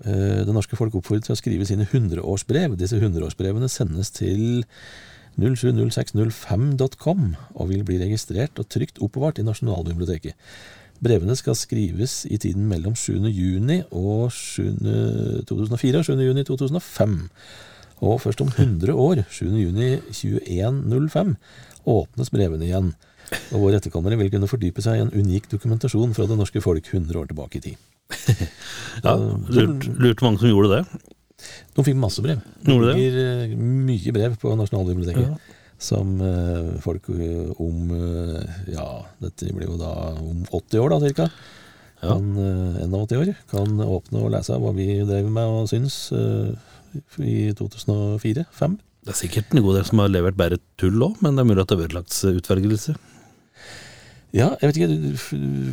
[0.04, 2.76] Eh, Det norske folk oppfordret til å skrive sine 100-årsbrev.
[2.80, 4.64] Disse 100-årsbrevene sendes til
[5.40, 10.36] 070605.com og vil bli registrert og trygt oppbevart i Nasjonalbiblioteket.
[11.02, 13.16] Brevene skal skrives i tiden mellom 7.
[13.26, 14.68] juni og 7.
[15.48, 16.12] 2004 og 7.
[16.28, 17.16] juni 2005.
[18.02, 19.46] Og først om 100 år, 7.
[19.46, 21.34] juni 2105,
[21.86, 22.92] åpnes brevene igjen.
[23.54, 26.86] Og våre etterkommere vil kunne fordype seg i en unik dokumentasjon fra det norske folk
[26.86, 27.88] 100 år tilbake i tid.
[29.02, 31.12] Ja, lurt, lurt mange som gjorde det.
[31.76, 32.42] De fikk masse brev.
[32.66, 35.26] De ligger eh, mye brev på Nasjonalbiblioteket.
[35.28, 35.58] Ja.
[35.82, 37.90] Som eh, folk eh, om
[38.70, 38.86] Ja,
[39.22, 41.28] dette blir jo da om 80 år, da, cirka.
[42.02, 42.14] Ja.
[42.14, 43.34] Kan, eh, 81 år.
[43.50, 48.78] Kan åpne og lese hva vi drev med og syns i 2004-2005.
[49.02, 51.48] Det er sikkert en god del som har levert bare tull òg, men det er
[51.48, 52.94] mulig at det har vært lagt utvelgelse.
[54.32, 55.10] Ja, jeg vet ikke,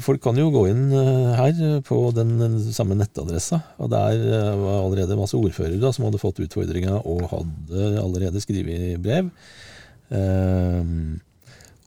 [0.03, 4.57] folk kan jo gå inn eh, her eh, på den samme nettadressa, og der eh,
[4.59, 9.31] var allerede masse ordførere som hadde fått utfordringa og hadde allerede skrevet brev.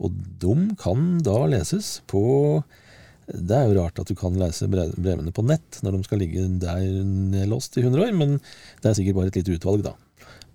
[0.02, 2.22] Og de kan da leses på
[3.26, 6.42] Det er jo rart at du kan lese brevene på nett når de skal ligge
[6.62, 8.30] der nedlåst i 100 år, men
[8.80, 9.94] det er sikkert bare et lite utvalg, da.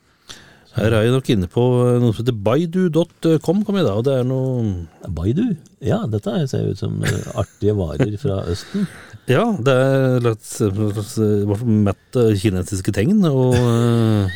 [0.74, 4.04] Her er jeg nok inne på eh, noe som heter baidu.com, kom jeg da, og
[4.08, 5.44] det er noe Baidu?
[5.84, 8.88] Ja, dette ser ut som eh, artige varer fra Østen.
[9.24, 10.66] Ja, det er litt i
[11.86, 14.34] mett eh, kinesiske tegn, og, eh,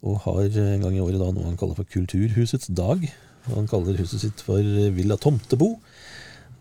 [0.02, 3.06] og har en gang i året da noe han kaller for Kulturhusets dag.
[3.50, 4.62] Han kaller huset sitt for
[4.94, 5.76] Villa Tomtebo.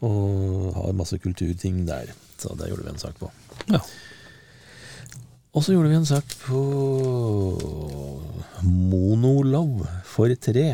[0.02, 2.10] Og har masse kulturting der.
[2.41, 3.30] Så det gjorde vi en sak på.
[3.69, 3.82] Ja.
[5.52, 6.62] Og så gjorde vi en sak på
[8.63, 10.65] Monolov for tre.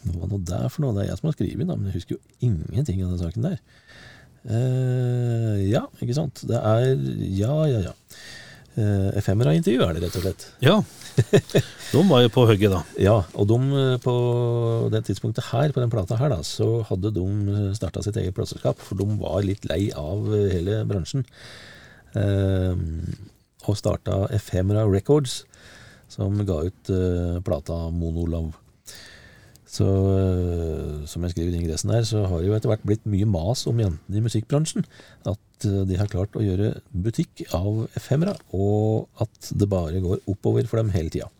[0.00, 0.94] Hva nå det for noe?
[0.96, 3.48] Det er jeg som har skrevet den, men jeg husker jo ingenting av den saken
[3.50, 3.58] der.
[4.48, 6.44] Eh, ja, ikke sant.
[6.48, 6.94] Det er
[7.36, 7.96] Ja, ja, ja.
[8.78, 10.44] Uh, Efemera-intervju er det, rett og slett.
[10.62, 10.76] ja.
[11.90, 12.84] De var jo på hugget, da.
[13.02, 14.12] Ja, og de eh, på
[14.94, 17.24] det tidspunktet her, på den plata her, da, så hadde de
[17.74, 21.26] starta sitt eget plateselskap, for de var litt lei av hele bransjen.
[22.14, 22.78] Uh,
[23.66, 25.40] og starta Ephemera Records,
[26.10, 28.54] som ga ut uh, plata Monolove.
[29.70, 33.04] Så eh, som jeg skriver i ingressen her, så har det jo etter hvert blitt
[33.10, 34.86] mye mas om jentene i musikkbransjen.
[35.30, 40.24] At eh, de har klart å gjøre butikk av Efemera, og at det bare går
[40.30, 41.30] oppover for dem hele tida.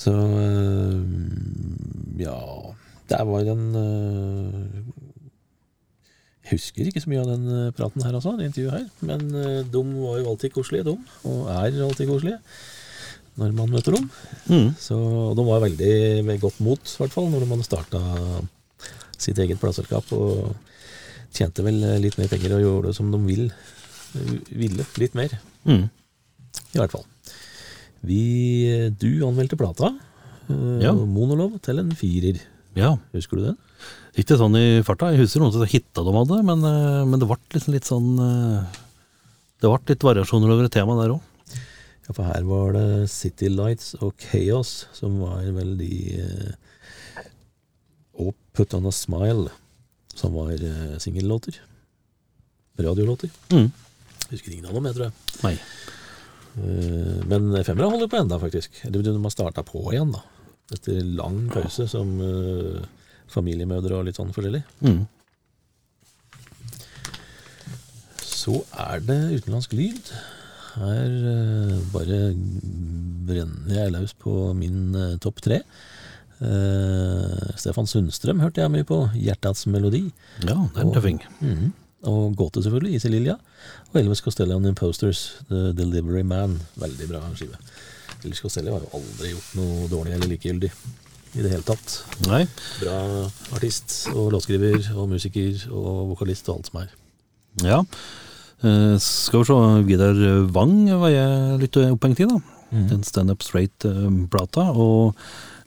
[0.00, 1.00] Så øh,
[2.16, 2.36] ja
[3.10, 3.64] Der var en
[6.40, 8.86] Jeg husker ikke så mye av den praten her, altså, det intervjuet her.
[9.08, 9.24] Men
[9.72, 10.96] de var jo alltid koselige, de.
[11.28, 12.40] Og er alltid koselige
[13.40, 14.08] når man møter dem.
[14.50, 14.68] Mm.
[14.78, 14.96] Så
[15.36, 15.92] de var veldig
[16.28, 18.00] med godt mot, i hvert fall, når de hadde starta
[19.20, 20.12] sitt eget plateselskap.
[20.16, 20.54] Og
[21.36, 23.48] tjente vel litt mer penger og gjorde det som de vil,
[24.50, 24.86] ville.
[25.00, 25.88] Litt mer, Mm.
[26.74, 27.04] i hvert fall.
[28.02, 28.20] Vi,
[28.98, 29.90] du anmeldte plata.
[30.48, 30.92] eh, Ja.
[30.94, 32.40] Monolov til en firer.
[32.74, 32.96] Ja.
[33.12, 33.58] Husker du den?
[34.16, 35.10] Ikke sånn i farta.
[35.12, 38.18] Jeg husker noen som hitta de hadde, men, eh, men det ble liksom litt sånn
[38.18, 38.64] eh,
[39.60, 41.20] Det ble litt variasjoner over et tema der òg.
[42.10, 47.28] Ja, for her var det City Lights og Chaos som var vel de eh,
[48.18, 49.52] Og Put On A Smile,
[50.18, 51.60] som var eh, singellåter.
[52.82, 53.30] Radiolåter.
[53.54, 53.68] Mm.
[54.32, 55.14] Husker ingen av dem, jeg tror jeg.
[55.44, 55.54] Nei.
[56.58, 58.82] Eh, Men femmera holder på enda, faktisk.
[58.90, 60.24] Eller de har starta på igjen, da.
[60.74, 62.10] Etter lang pause som
[63.30, 64.64] familiemødre og litt sånn forskjellig.
[64.82, 65.06] Mm.
[68.26, 70.14] Så er det utenlandsk lyd.
[70.76, 72.20] Her eh, bare
[73.26, 75.62] brenner jeg løs på min eh, topp tre.
[76.40, 79.02] Uh, Stefan Sundstrøm hørte jeg mye på.
[79.12, 80.06] 'Hjertats melodi'.
[80.46, 81.18] Ja, det er en tøffing.
[81.40, 81.72] Mhm.
[82.08, 82.94] Og Gåte, selvfølgelig.
[82.96, 83.34] Easy Lilja.
[83.92, 85.36] Og Elvis Costello and Imposters.
[85.50, 86.56] The Delivery Man.
[86.80, 87.58] Veldig bra skive.
[88.24, 90.70] Elvis Costello har jo aldri gjort noe dårlig eller likegyldig.
[91.34, 91.92] i det hele tatt.
[92.26, 92.40] Nei.
[92.80, 92.96] Bra
[93.54, 96.88] artist og låtskriver og musiker og vokalist og alt som er.
[97.62, 97.84] Ja.
[98.60, 100.18] Eh, skal vi se, Vidar
[100.52, 102.40] Wang var jeg litt opphengt i, da.
[102.70, 104.68] Den Stand Up Straight-plata.
[104.76, 105.16] Og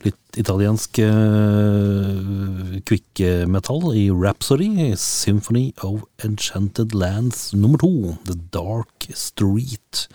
[0.04, 4.92] litt italiensk uh, kvikkmetall i Rhapsody.
[5.00, 8.16] Symphony of Enchanted Lands nummer to.
[8.28, 10.06] The Dark Street.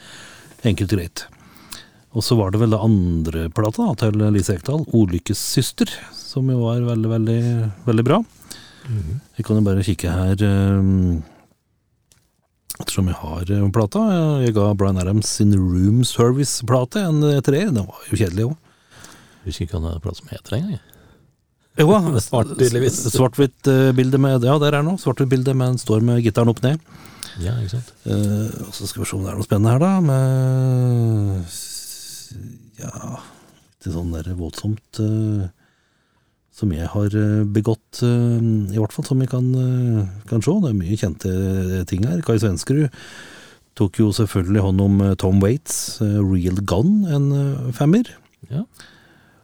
[0.63, 1.25] Enkelt og greit.
[2.17, 6.63] Og så var det vel det andre plata da, til Lise Ekdal, 'Ulykkessyster', som jo
[6.63, 7.41] var veldig, veldig,
[7.85, 8.23] veldig bra.
[9.37, 11.21] Vi kan jo bare kikke her um,
[12.79, 14.03] ettersom jeg har eh, plata.
[14.45, 17.69] Jeg ga Bryan Adams sin Room Service-plate en eh, treer.
[17.73, 18.53] Den var jo kjedelig jo.
[19.45, 20.79] Husker ikke hva den plata som heter engang.
[21.79, 21.87] Jo,
[22.25, 22.55] Svart.
[22.59, 24.97] Svart-hvitt eh, bilde med Ja, der er den nå.
[24.99, 26.81] Svart-hvitt bilde med en står med gitaren opp ned.
[27.39, 27.93] Ja, ikke sant?
[28.09, 29.91] Eh, og så skal vi se om det er noe spennende her, da.
[30.03, 31.45] Med
[32.79, 33.19] Ja,
[33.79, 35.47] litt sånn der voldsomt eh,
[36.60, 38.38] som jeg har eh, begått, eh,
[38.74, 40.56] i hvert fall som jeg kan, eh, kan se.
[40.63, 41.34] Det er mye kjente
[41.89, 42.22] ting her.
[42.26, 42.89] Kai Svenskerud
[43.80, 47.30] tok jo selvfølgelig hånd om Tom Waits, Real Gun, en
[47.72, 48.10] femmer.
[48.50, 48.65] Ja.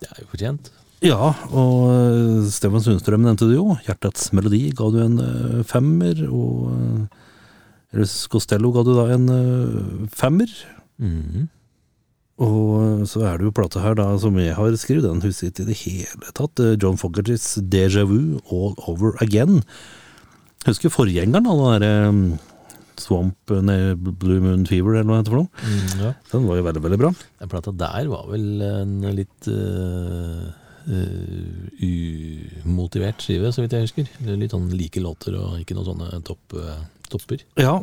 [0.01, 0.73] Det er jo fortjent.
[1.05, 3.77] Ja, og Stefan Sundstrøm nevnte det jo.
[3.87, 5.15] Hjertets melodi ga du en
[5.63, 7.07] femmer, og
[7.95, 9.29] Elvis Costello ga du da en
[10.11, 10.51] femmer.
[10.51, 10.57] femmer.
[10.99, 11.47] Mhm.
[12.43, 15.63] Og så er det jo plata her da som jeg har skrevet, den husker ikke
[15.63, 16.59] i det hele tatt.
[16.59, 19.61] eh, John Fogertys Deja Vu All Over Again.
[20.65, 22.19] Husker forgjengeren, da, den derre um,
[22.99, 25.63] Swamp eh, nei, Blue Moon Fever, eller hva det heter for noe.
[25.63, 26.11] Mm, ja.
[26.33, 27.11] Den var jo veldig, veldig bra.
[27.39, 30.51] Den plata der var vel en litt uh,
[32.65, 34.11] umotivert skive, så vidt jeg husker.
[34.35, 37.47] Litt sånn like låter og ikke noen sånne topp, uh, topper.
[37.63, 37.79] Ja,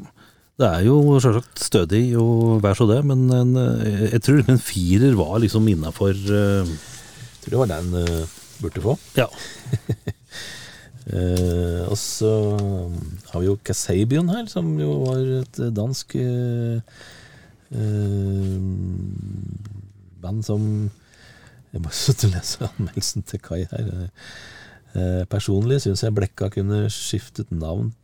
[0.60, 4.60] det er jo selvsagt stødig og vær så det, men en, eh, jeg tror en
[4.60, 6.12] firer var liksom innafor
[7.42, 8.92] Tror det var den uh, burde få.
[9.18, 9.24] Ja.
[11.10, 12.30] uh, og så
[13.32, 16.78] har vi jo Kasabian her, som jo var et dansk eh,
[17.74, 18.58] eh,
[20.22, 20.90] band som
[21.72, 23.90] Jeg bare satt og leste anmeldelsen til Kai her.
[24.92, 27.94] Eh, personlig syns jeg Blekka kunne skiftet navn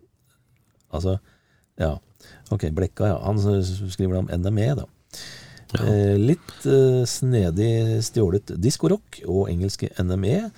[0.88, 1.18] Altså,
[1.76, 1.98] ja.
[2.54, 3.18] Ok, Blekka, ja.
[3.24, 3.38] Han
[3.90, 4.86] skriver om NME, da.
[5.76, 5.84] Ja.
[5.84, 10.48] Eh, litt eh, snedig stjålet diskorock og engelske NME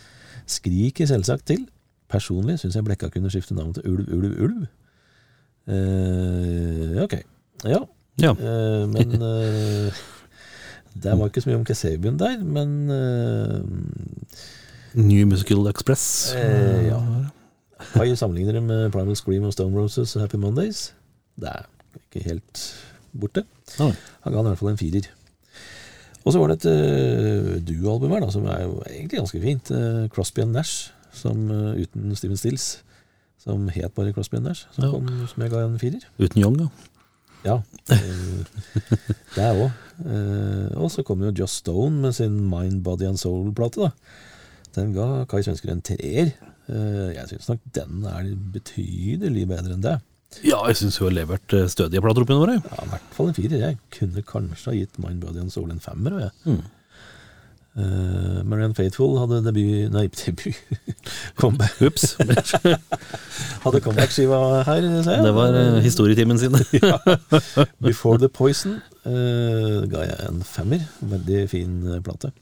[0.51, 1.65] skriker selvsagt til.
[2.11, 4.69] Personlig syns jeg Blekka kunne skifte navn til Ulv, Ulv, Ulv.
[5.71, 7.19] Eh, ok.
[7.67, 7.83] Ja.
[8.23, 8.33] ja.
[8.39, 9.19] Eh, men
[11.01, 12.87] Det var ikke så mye om Kasabian der, men
[14.95, 16.35] New Musical Express.
[16.35, 16.99] Ja.
[17.95, 20.91] Kai sammenligner det med Primal Scream og Stone Roses og Happy Mondays.
[21.41, 21.65] Det er
[22.01, 22.61] ikke helt
[23.17, 23.43] borte.
[23.79, 25.09] Han ga han i hvert fall en firer.
[26.21, 29.71] Og så var det et uh, duoalbum her, da, som er jo egentlig ganske fint.
[29.73, 32.67] Uh, Crosby and Nash, som, uh, uten Steven Stills,
[33.41, 34.91] som het bare Crosby and Nash, som, Ja.
[34.93, 36.05] kom, som jeg ga en firer.
[36.21, 36.69] Uten Young, da.
[37.47, 37.57] Ja.
[39.37, 39.71] Det òg.
[40.01, 43.81] Uh, og så kom jo Joss Stone med sin Mind, Body and Soul-plate.
[43.89, 43.91] da.
[44.77, 46.35] Den ga Kai Svensker en treer.
[46.71, 49.97] Jeg syns nok den er betydelig bedre enn det.
[50.39, 52.67] Ja, jeg syns hun har levert eh, stødige plater opp gjennom året.
[52.71, 53.63] Ja, I hvert fall en firer.
[53.65, 56.21] Jeg kunne kanskje ha gitt Mind, Body and Soul en femmer.
[56.23, 56.31] Jeg.
[56.47, 56.61] Mm.
[57.71, 60.55] Uh, Marianne Faithful hadde debut Nei, debut
[61.39, 61.77] Comeback.
[61.87, 62.15] Ups.
[63.65, 65.27] Hadde comeback-skiva her, ser jeg.
[65.27, 66.57] Det var eh, historietimen sin.
[67.87, 70.87] Before the Poison uh, ga jeg en femmer.
[71.13, 72.33] Veldig fin plate.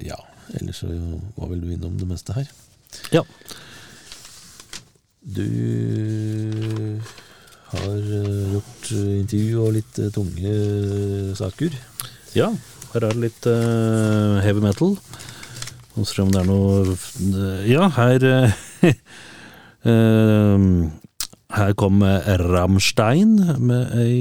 [0.00, 0.16] Ja,
[0.56, 0.88] ellers så
[1.36, 2.48] var vel du innom det meste her.
[3.12, 3.26] ja.
[5.22, 6.98] Du
[7.70, 10.54] har eh, gjort eh, intervju og litt eh, tunge
[11.38, 11.76] saker.
[12.34, 12.52] ja.
[12.92, 13.46] Her er det litt
[14.44, 14.90] heavy metal.
[15.96, 16.96] Og se om det er noe
[17.64, 18.52] Ja, her eh,
[19.88, 20.66] eh,
[21.56, 23.32] Her kom Ramstein Rammstein
[23.64, 24.18] med ei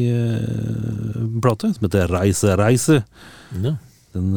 [1.43, 3.01] plate som heter Reise, reise.
[3.59, 3.75] Ja.
[4.15, 4.31] Den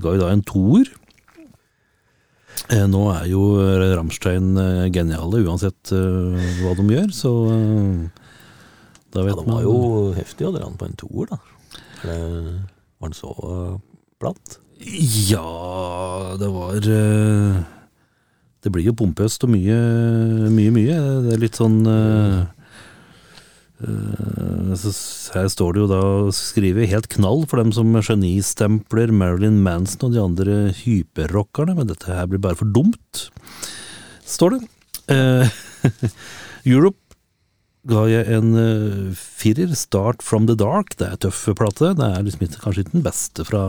[0.00, 0.88] ga jo da en toer.
[2.72, 3.42] Eh, nå er jo
[3.96, 7.32] Rammstein eh, geniale uansett eh, hva de gjør, så
[9.12, 9.76] da ja, man ja, man var jo
[10.16, 11.40] heftig å dra den på en toer, da.
[12.02, 12.16] Det
[13.02, 13.32] var den så
[14.22, 14.56] platt.
[15.28, 19.76] Ja, det var Det blir jo pompøst og mye,
[20.50, 20.96] mye, mye.
[21.26, 21.82] Det er litt sånn
[24.78, 24.92] så
[25.34, 26.02] Her står det jo da
[26.36, 32.10] skrevet helt knall for dem som genistempler Marilyn Manson og de andre hyperrockerne, men dette
[32.10, 33.26] her blir bare for dumt,
[34.28, 34.60] står det.
[35.12, 35.52] Eh,
[36.74, 36.98] Europe
[37.90, 39.74] ga jeg en eh, firer.
[39.78, 40.94] Start from the dark.
[41.00, 41.94] Det er tøff plate.
[41.98, 43.64] Det er liksom kanskje ikke den beste fra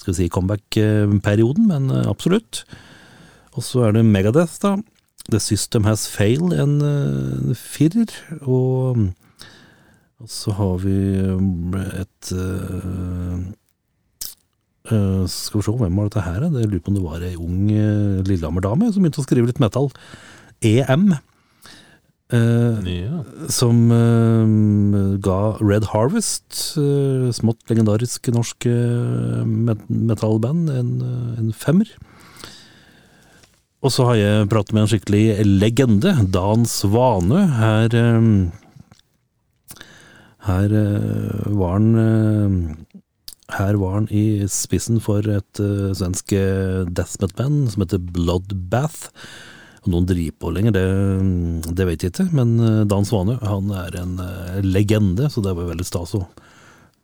[0.00, 2.64] skal vi si comeback-perioden, men eh, absolutt.
[3.56, 4.76] Og så er det Megadeth, da.
[5.30, 8.12] The System Has Failed, en eh, firer.
[8.40, 9.10] Og,
[10.20, 12.34] og så har vi eh, et
[14.90, 16.40] Uh, Skal vi se, hvem var dette her?
[16.50, 19.50] Det Jeg lurer på om det var ei ung uh, Lillehammer-dame som begynte å skrive
[19.50, 19.90] litt metal.
[20.66, 21.12] EM.
[22.32, 23.20] Uh, Ja.
[23.52, 23.76] som
[25.22, 26.56] ga Red Harvest,
[27.36, 28.66] smått legendarisk norsk
[29.46, 30.90] met metallband, en,
[31.38, 31.90] en femmer.
[33.84, 37.44] Og så har jeg pratet med en skikkelig legende, Dan Svanø.
[37.60, 37.98] Her,
[40.46, 42.96] her eh, var han eh,
[43.50, 49.08] Her var han i spissen for et uh, svensk eh, death metal-band som heter Bloodbath.
[49.82, 50.84] Om noen driver på lenger, det,
[51.74, 52.52] det vet jeg ikke, men
[52.86, 56.22] Dan Svanø han er en uh, legende, så det var veldig stas å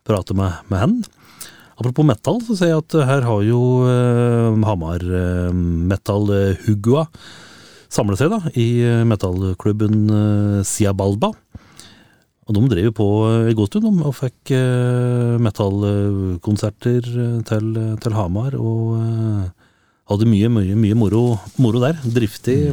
[0.07, 0.95] prate med, med han.
[1.75, 6.31] Apropos metal, så ser jeg at her har jo uh, Hamar uh, Metal
[6.63, 7.09] Hugua
[7.91, 8.69] samlet seg da, i
[9.09, 11.33] metallklubben Siabalba.
[12.47, 17.73] Og de drev jo på eh, en god stund og fikk eh, metallkonserter eh, til,
[18.03, 19.73] til Hamar, og eh,
[20.13, 21.25] hadde mye, mye, mye moro,
[21.59, 21.99] moro der.
[22.07, 22.71] Driftig,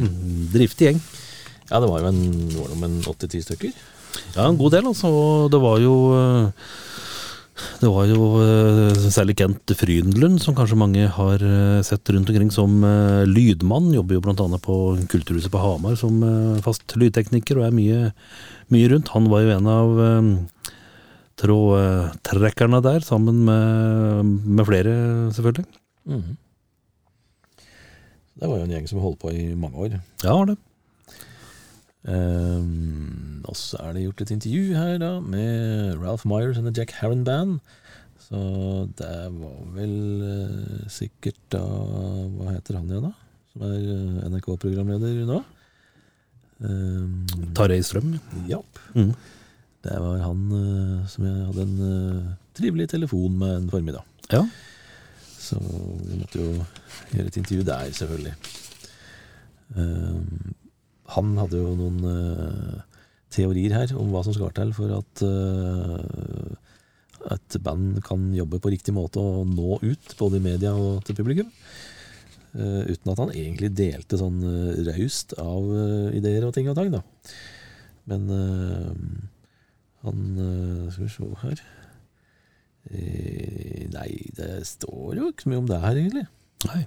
[0.54, 1.02] driftig gjeng.
[1.70, 2.22] ja, det var jo en,
[2.54, 3.74] var det en åtte-ti stykker.
[4.36, 5.10] Ja, en god del, altså.
[5.10, 6.70] Og det var jo eh,
[7.54, 12.50] Det var jo eh, særlig Kent Frydenlund, som kanskje mange har eh, sett rundt omkring
[12.54, 13.92] som eh, lydmann.
[13.94, 14.78] Jobber jo annet på
[15.10, 16.18] Kulturhuset på Hamar som
[16.64, 18.00] fast lydtekniker, og er mye,
[18.74, 19.12] mye rundt.
[19.14, 20.02] Han var jo en av
[21.38, 24.94] trådtrekkerne der, sammen med, med flere,
[25.34, 25.66] selvfølgelig.
[26.10, 26.36] Mm.
[28.34, 29.98] Det var jo en gjeng som holdt på i mange år.
[30.24, 30.58] Ja, var det.
[32.04, 36.74] Um, og så er det gjort et intervju her da med Ralph Myers and the
[36.76, 37.60] Jack Harron Band.
[38.26, 38.40] Så
[38.98, 39.94] det var vel
[40.24, 43.12] uh, sikkert da Hva heter han igjen, da?
[43.52, 45.40] Som er uh, NRK-programleder nå?
[46.64, 47.24] Um,
[47.56, 48.14] Tarjei Strøm.
[48.48, 48.60] Ja.
[48.94, 49.12] Mm.
[49.84, 54.04] Det var han uh, som jeg hadde en trivelig telefon med en formiddag.
[54.32, 54.44] Ja.
[55.44, 56.52] Så vi måtte jo
[57.12, 58.34] gjøre et intervju der, selvfølgelig.
[59.76, 60.54] Ehm,
[61.12, 62.82] han hadde jo noen uh,
[63.34, 66.54] teorier her om hva som skal til for at uh,
[67.34, 71.16] et band kan jobbe på riktig måte og nå ut, både i media og til
[71.18, 71.50] publikum.
[72.54, 76.76] Uh, uten at han egentlig delte sånn uh, raust av uh, ideer og ting og
[76.78, 77.02] tang, da.
[78.04, 78.28] Men
[80.04, 80.18] han
[80.92, 81.62] Skal vi se her
[83.94, 86.26] nei, det står jo ikke så mye om det her, egentlig.
[86.68, 86.82] Nei.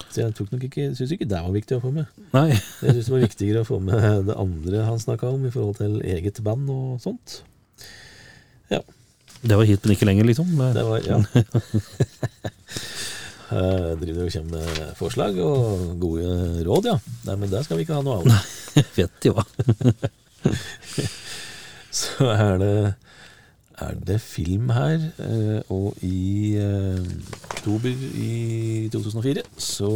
[0.00, 2.08] Eh, så jeg tok nok ikke syns ikke det var viktig å få med.
[2.34, 2.48] Nei.
[2.54, 5.76] Jeg syns det var viktigere å få med det andre han snakka om i forhold
[5.80, 7.40] til eget band og sånt.
[8.70, 8.80] Ja.
[9.40, 10.50] Det var hit, men ikke lenger, liksom.
[10.74, 11.18] Det var, ja.
[13.50, 16.96] Jeg driver og kommer med forslag og gode råd, ja.
[17.28, 18.50] Nei, men det skal vi ikke ha noe av.
[18.98, 19.46] Vet jo hva.
[22.00, 22.74] Så er det,
[23.80, 27.00] er det film her, eh, og i eh,
[27.50, 29.92] oktober i 2004 så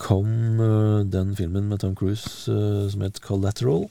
[0.00, 2.54] kom eh, den filmen med Tom Cruise
[2.90, 3.88] som het Collateral.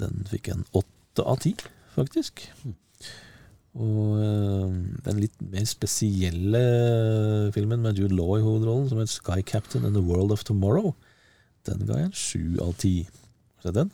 [0.00, 1.54] Den fikk en åtte av ti,
[1.94, 2.48] faktisk.
[3.74, 4.20] Og
[5.06, 6.60] den litt mer spesielle
[7.54, 10.94] filmen med Jude Law i hovedrollen, som het Sky Captain and the World of Tomorrow,
[11.66, 12.94] den ga jeg en sju av ti.
[13.58, 13.92] Har du sett den?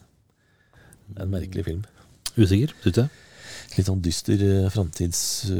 [1.16, 1.84] En merkelig film.
[2.36, 3.29] Usikker, syns jeg.
[3.76, 5.50] Litt sånn dyster uh, framtidssak.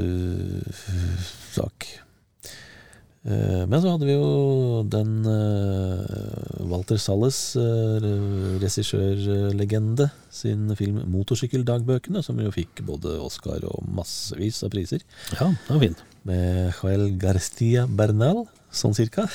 [3.20, 7.52] Eh, men så hadde vi jo den eh, Walter Salles,
[8.62, 15.04] regissørlegende, sin film 'Motorsykkeldagbøkene', som jo fikk både Oscar og massevis av priser.
[15.36, 16.00] Ja, det var fint.
[16.24, 19.28] Med Joel Garcia Bernal, sånn cirka.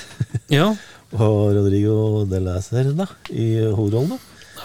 [0.49, 0.73] Ja,
[1.15, 4.17] Og Rodrigo de la Serna i hovedrollene.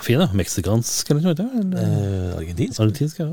[0.02, 0.30] fin, da.
[0.32, 1.34] Meksikansk, eller noe?
[1.76, 2.80] Eh, argentinsk.
[2.80, 3.28] Argentinsk, ja.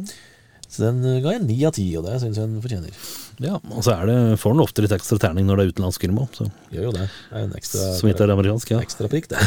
[0.68, 3.06] Så den eh, ga jeg ni av ti, og det syns jeg den fortjener.
[3.44, 6.04] Ja, og så er det, får den ofte litt ekstra terning når det er utenlandsk
[6.04, 6.42] film òg,
[6.74, 7.08] Gjør jo det.
[7.30, 8.74] Det er en ekstra som ikke er amerikansk.
[8.74, 8.82] ja.
[8.84, 9.40] Ekstra prikk, det.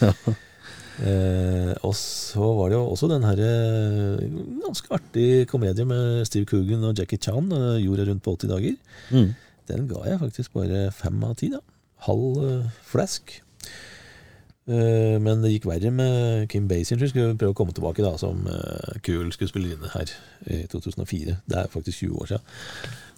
[1.10, 3.50] eh, og så var det jo også den herre
[4.62, 8.80] ganske artig komedie med Steve Coogan og Jackie Chan, eh, 'Jorda rundt på 80 dager'.
[9.10, 9.30] Mm.
[9.70, 11.62] Den ga jeg faktisk bare fem av ti, da.
[12.06, 12.42] Halv
[12.86, 12.90] flesk.
[12.92, 13.38] flask.
[13.38, 13.49] Eh,
[14.70, 17.08] men det gikk verre med Kim Basinger.
[17.10, 20.12] Skulle prøve å komme tilbake da som eh, kul skuespillerinne her
[20.46, 21.36] i 2004.
[21.50, 22.44] Det er faktisk 20 år siden.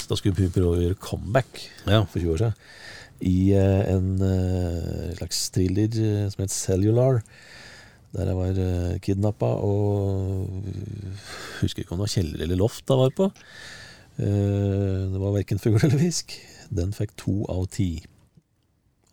[0.02, 2.02] Så da skulle vi prøve å gjøre comeback Ja.
[2.04, 2.68] for 20 år siden.
[3.22, 7.20] I eh, en eh, slags thriller eh, som het Cellular.
[8.12, 10.50] Der jeg var kidnappa og
[11.62, 13.28] Husker ikke om det var kjeller eller loft jeg var på.
[14.20, 16.34] Eh, det var verken fugl eller fisk.
[16.72, 17.90] Den fikk to av ti.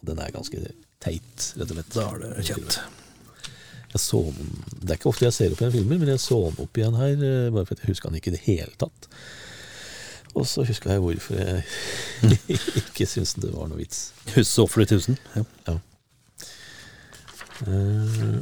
[0.03, 0.59] Den er ganske
[1.03, 1.93] teit, rett og slett.
[1.95, 2.79] Da er det kjent.
[3.89, 4.49] Jeg så den,
[4.83, 6.97] Det er ikke ofte jeg ser opp igjen filmer, men jeg så den opp igjen
[6.99, 9.09] her, eh, bare for at jeg huska den ikke i det hele tatt.
[10.37, 11.63] Og så huska jeg hvorfor jeg
[12.83, 14.11] ikke syntes det var noe vits.
[14.35, 15.17] Husse offer i tusen.
[15.33, 15.77] Ja.
[17.65, 18.37] Eh,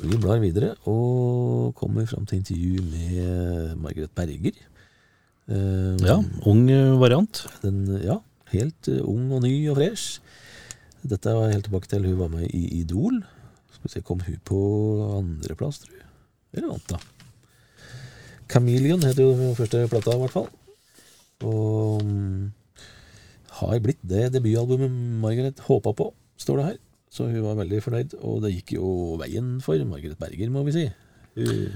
[0.00, 4.56] vi blar videre og kommer fram til intervju med Margaret Berger.
[5.50, 6.14] Uh, ja,
[6.46, 6.68] ung
[7.02, 7.42] variant.
[7.60, 8.20] Den, ja,
[8.52, 10.20] helt ung og ny og fresh.
[11.06, 13.22] Dette var helt tilbake til hun var med i Idol.
[13.72, 14.60] Skal vi se, Kom hun på
[15.18, 16.06] andreplass, tror jeg?
[16.54, 16.98] Eller vant, da.
[18.50, 20.48] Chameleon heter jo den første plata, i hvert fall.
[21.46, 22.48] Og mm,
[23.60, 24.90] har blitt det debutalbumet
[25.22, 26.78] Margaret håpa på, står det her.
[27.10, 30.74] Så hun var veldig fornøyd, og det gikk jo veien for Margaret Berger, må vi
[30.76, 30.84] si.
[31.38, 31.70] Hun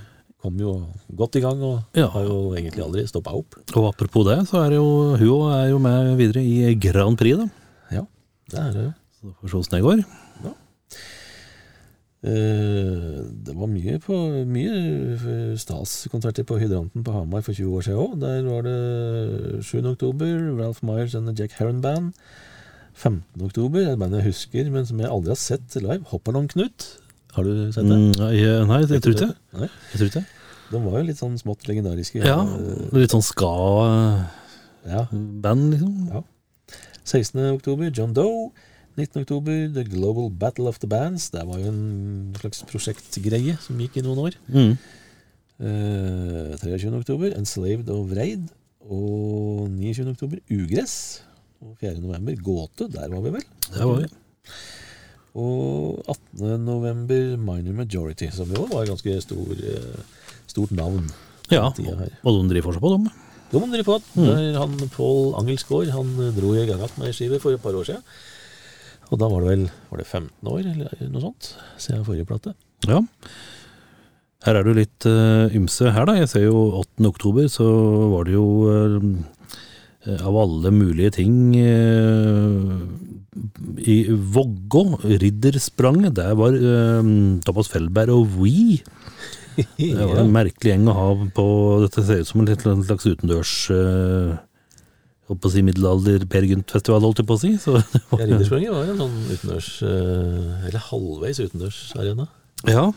[0.44, 0.74] kom jo
[1.16, 2.08] godt i gang, og Ja.
[2.12, 3.56] har jo egentlig aldri stoppa opp.
[3.74, 7.48] Og apropos det, så er jo hun er jo med videre i Grand Prix, da.
[7.90, 8.04] Ja,
[8.50, 8.92] det er det jo.
[9.24, 10.00] Så da får vi se åssen det går.
[10.44, 10.52] Ja.
[12.24, 14.16] Det var mye, på,
[14.48, 18.14] mye staskonserter på Hydranten på Hamar for 20 år siden òg.
[18.20, 19.80] Der var det 7.
[19.90, 22.12] oktober, Ralph Myers and the Jack Heron Band.
[22.94, 23.42] 15.
[23.42, 26.04] oktober, et band jeg husker, men som jeg aldri har sett live.
[26.12, 26.86] Hopperlong Knut.
[27.34, 27.96] Har du sett det?
[27.96, 28.34] Mm, nei,
[28.70, 29.70] nei, jeg tror ikke det.
[29.92, 30.24] Jeg tror ikke.
[30.70, 32.22] De var jo litt sånn smått legendariske.
[32.24, 34.30] Ja, Eh, litt sånn ska-band,
[34.86, 35.02] ja.
[35.74, 35.96] liksom.
[36.12, 36.22] Ja.
[37.04, 37.42] 16.
[37.58, 38.52] oktober, John Doe.
[38.94, 39.24] 19.
[39.24, 41.30] oktober, The Global Battle of the Bands.
[41.34, 44.36] Det var jo en slags prosjektgreie som gikk i noen år.
[44.46, 44.76] Mm.
[45.58, 46.92] Uh, 23.
[47.00, 48.46] oktober, Enslaved og Vreid.
[48.84, 50.06] Og 29.
[50.14, 51.24] oktober, Ugress.
[51.64, 51.98] Og 4.
[52.04, 52.88] november, Gåte.
[52.92, 53.46] Der var vi vel?
[53.74, 54.08] Der var vi.
[55.34, 56.62] Og 18.
[56.62, 61.08] november, Minor Majority, som jo var et ganske stor, eh, stort navn.
[61.50, 63.10] Ja, og de driver fortsatt på, dem.
[63.50, 63.98] De driver på.
[64.14, 67.84] Der Han Pål Angelsgaard han dro i gang igjen med skive for et par år
[67.84, 68.02] siden.
[69.12, 71.50] Og da var det vel var det 15 år, eller noe sånt,
[71.80, 72.54] siden forrige plate.
[72.88, 73.02] Ja.
[74.44, 76.18] Her er det jo litt uh, ymse her, da.
[76.18, 77.06] Jeg ser jo 8.
[77.08, 77.66] oktober, så
[78.12, 79.06] var det jo uh,
[80.20, 82.74] av alle mulige ting uh,
[83.80, 86.58] I Vågå, Ridderspranget, der var
[87.46, 88.82] Thomas Felberg og We.
[89.78, 91.44] Det var en merkelig gjeng å ha på
[91.84, 93.52] Dette ser ut som en slags utendørs
[95.24, 97.54] Holdt på å si middelalder Per Gynt-festival, holdt jeg på å si.
[97.60, 97.78] Så
[98.10, 98.24] var,
[98.60, 102.28] Ja, var en sånn utendørs, eh, eller halvveis utendørsarena.
[102.68, 102.90] Ja.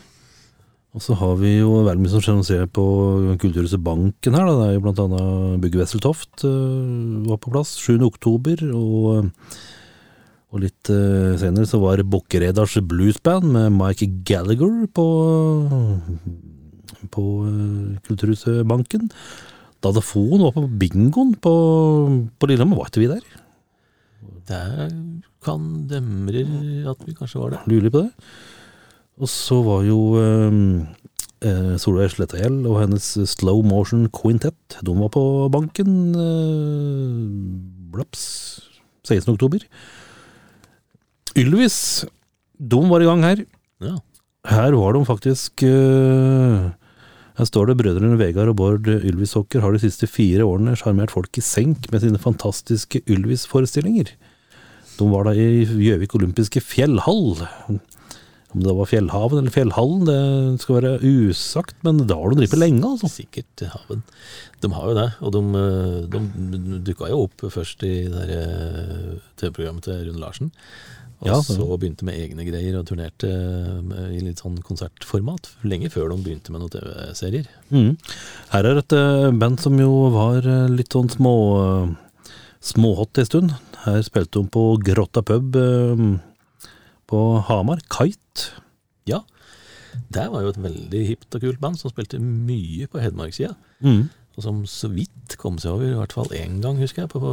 [0.96, 2.84] Og så har vi jo veldig mye som skjer på
[3.40, 4.44] Kulturhuset Banken her.
[4.44, 4.54] Da.
[4.58, 7.96] Det er jo blant annet Bugge Wesseltoft øh, var på plass 7.
[8.08, 8.64] oktober.
[8.76, 9.28] Og,
[10.48, 15.08] og litt senere så var Bokkeredars bluesband med Mike Gallagher på,
[17.12, 17.28] på
[18.08, 19.08] Kulturhuset Banken.
[19.84, 21.54] Dadafoen var på bingoen på,
[22.34, 22.80] på Lillehammer.
[22.80, 23.26] Var ikke vi der?
[24.48, 24.62] Det
[25.44, 26.44] kan demre
[26.90, 27.66] at vi kanskje var der.
[27.70, 28.30] Lurer på det.
[29.18, 30.58] Og så var jo eh,
[31.46, 34.78] eh, Solveig Slettahjell og hennes Slow Motion Quintet.
[34.82, 37.22] De var på banken eh,
[37.94, 38.24] blaps
[39.06, 39.32] 16.
[39.34, 39.64] oktober.
[41.38, 41.78] Ylvis,
[42.58, 43.44] de var i gang her.
[43.84, 43.96] Ja.
[44.48, 46.70] Her var de faktisk eh,
[47.38, 51.38] Her står det brødrene Vegard og Bård Ylvis-Hokker har de siste fire årene sjarmert folk
[51.38, 54.10] i senk med sine fantastiske Ylvis-forestillinger.
[54.98, 57.38] De var da i Gjøvik olympiske fjellhall.
[58.48, 62.58] Om det var Fjellhaven eller Fjellhallen, det skal være usagt, men da har de drevet
[62.58, 63.10] lenge, altså.
[63.12, 64.02] Sikkert haven.
[64.64, 65.42] De har jo det, og de,
[66.16, 70.50] de dukka jo opp først i det eh, TV-programmet til Rune Larsen.
[71.18, 71.56] Og Ja, så.
[71.58, 73.26] så begynte med egne greier og turnerte
[73.82, 75.48] med, i litt sånn konsertformat.
[75.66, 77.48] Lenge før de begynte med noen TV-serier.
[77.74, 77.96] Mm.
[78.52, 81.34] Her er et eh, band som jo var eh, litt sånn små
[82.64, 83.56] småhot en stund.
[83.84, 86.06] Her spilte hun på Grotta pub eh,
[87.08, 88.52] på Hamar, Kite.
[89.08, 89.22] Ja,
[90.12, 93.54] det var jo et veldig hipt og kult band som spilte mye på Hedmarkssida.
[93.82, 94.08] Mm.
[94.38, 97.18] Og som så vidt kom seg over, i hvert fall én gang, husker jeg, på,
[97.18, 97.32] på,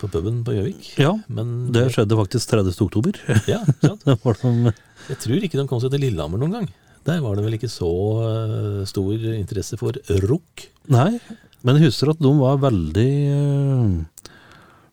[0.00, 0.86] på puben på Gjøvik.
[0.96, 2.72] Ja, Men det skjedde faktisk 30.
[2.86, 3.18] oktober.
[3.50, 4.06] Ja, sant?
[5.08, 6.70] Jeg tror ikke de kom seg til Lillehammer noen gang.
[7.08, 7.88] Der var det vel ikke så
[8.24, 9.96] eh, stor interesse for
[10.28, 10.64] rock.
[10.92, 11.20] nei,
[11.64, 14.24] men jeg husker at de var veldig eh,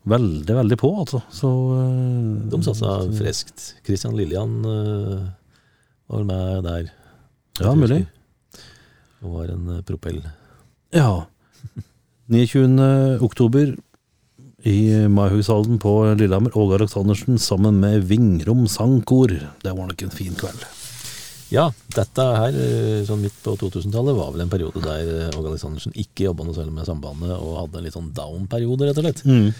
[0.06, 1.20] Veldig, veldig på, altså.
[1.34, 1.50] Så
[1.80, 3.72] eh, De satsa friskt.
[3.88, 4.60] Christian Lillian
[6.06, 6.92] var med der.
[7.64, 8.04] Ja, mulig.
[9.24, 10.20] Og var en propell.
[10.94, 11.26] Ja.
[12.32, 13.20] 29.
[13.26, 13.76] oktober
[14.66, 16.56] i Maihushallen på Lillehammer.
[16.58, 19.36] Åge Aleksandersen sammen med Vingrom sangkor.
[19.62, 20.66] Det var nok en fin kveld.
[21.54, 25.52] Ja, dette her, eh, sånn midt på 2000-tallet, var vel en periode der eh, Åge
[25.52, 29.06] Aleksandersen ikke jobba noe særlig med Sambandet, og hadde en litt sånn down-periode, rett og
[29.06, 29.22] slett.
[29.30, 29.52] Mm.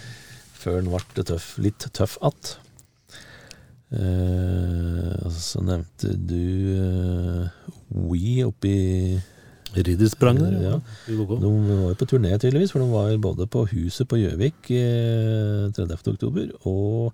[0.58, 2.56] Før den ble tøff, litt tøff att.
[3.94, 8.74] Eh, så nevnte du eh, We oppi
[9.84, 10.78] Riddersprang der, Ja.
[11.06, 15.68] De var jo på turné, tydeligvis, for de var både på Huset på Gjøvik eh,
[15.76, 15.98] 30.
[16.14, 17.12] oktober, og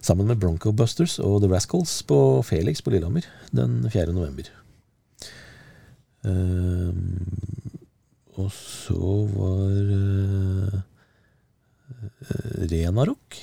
[0.00, 4.12] sammen med Bronco Busters og The Rascals på Felix på Lillehammer den 4.
[4.12, 4.50] november.
[6.26, 6.92] Eh,
[8.36, 10.74] og så var uh,
[12.28, 13.38] eh, Renarok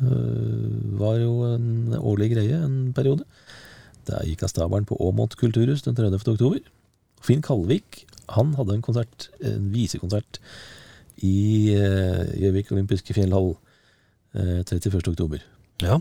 [0.00, 0.68] eh,
[1.00, 3.26] var jo en årlig greie en periode.
[4.08, 6.22] Der gikk av stabelen på Åmot kulturhus den 30.
[6.32, 6.62] oktober.
[7.24, 8.04] Finn Kalvik
[8.34, 10.38] han hadde en konsert, en visekonsert
[11.24, 13.54] i eh, Gjøvik olympiske fjellhall
[14.36, 15.00] eh, 31.
[15.14, 15.40] oktober.
[15.78, 15.94] Ja.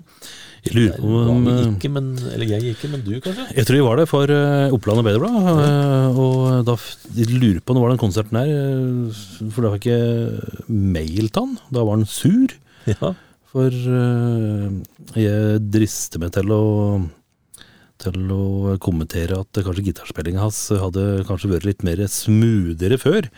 [0.66, 3.46] Jeg lurer på om vi eh, ikke, men, eller jeg ikke, men du kanskje?
[3.56, 4.34] Jeg tror vi var det for
[4.76, 6.10] Oppland Arbeiderblad, Ja.
[6.18, 6.76] og da
[7.16, 11.44] jeg lurer på når var den konserten her, eh, for da fikk jeg mail til
[11.46, 11.56] han.
[11.72, 12.58] Da var han sur,
[12.90, 13.14] Ja.
[13.54, 14.68] for eh,
[15.24, 16.64] jeg drister meg til å
[18.02, 23.30] til å kommentere at kanskje gitarspillinga hans hadde kanskje vært litt mer smoothere før.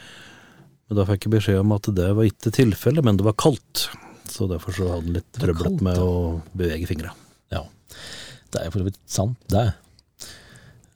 [0.90, 3.88] Men da fikk jeg beskjed om at det var ikke tilfellet, men det var kaldt.
[4.30, 6.14] Så derfor så hadde han litt Det var trøblet kaldt, med å
[6.58, 7.14] bevege fingra.
[7.54, 7.66] ja.
[8.50, 9.68] Det er for så vidt sant, det.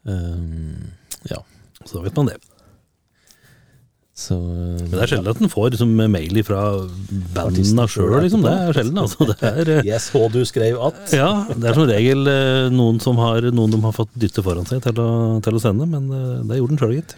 [0.10, 0.94] Um,
[1.30, 1.38] ja.
[1.84, 2.40] Så da vet man det.
[4.14, 6.60] Så Men det er sjelden at en får liksom, mail fra
[7.34, 8.44] bandene sjøl, liksom.
[8.46, 9.26] Det er sjelden, altså.
[9.32, 11.00] Det er, eh, Jeg så du skrev at.
[11.18, 14.70] ja, det er som regel eh, noen som har noen de har fått dytte foran
[14.70, 15.08] seg til å,
[15.42, 17.16] til å sende, men eh, det gjorde den sjøl, gitt.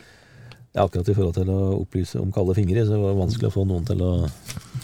[0.76, 3.56] Ja, akkurat i forhold til å opplyse om kalde fingre, så var det vanskelig å
[3.58, 4.14] få noen til å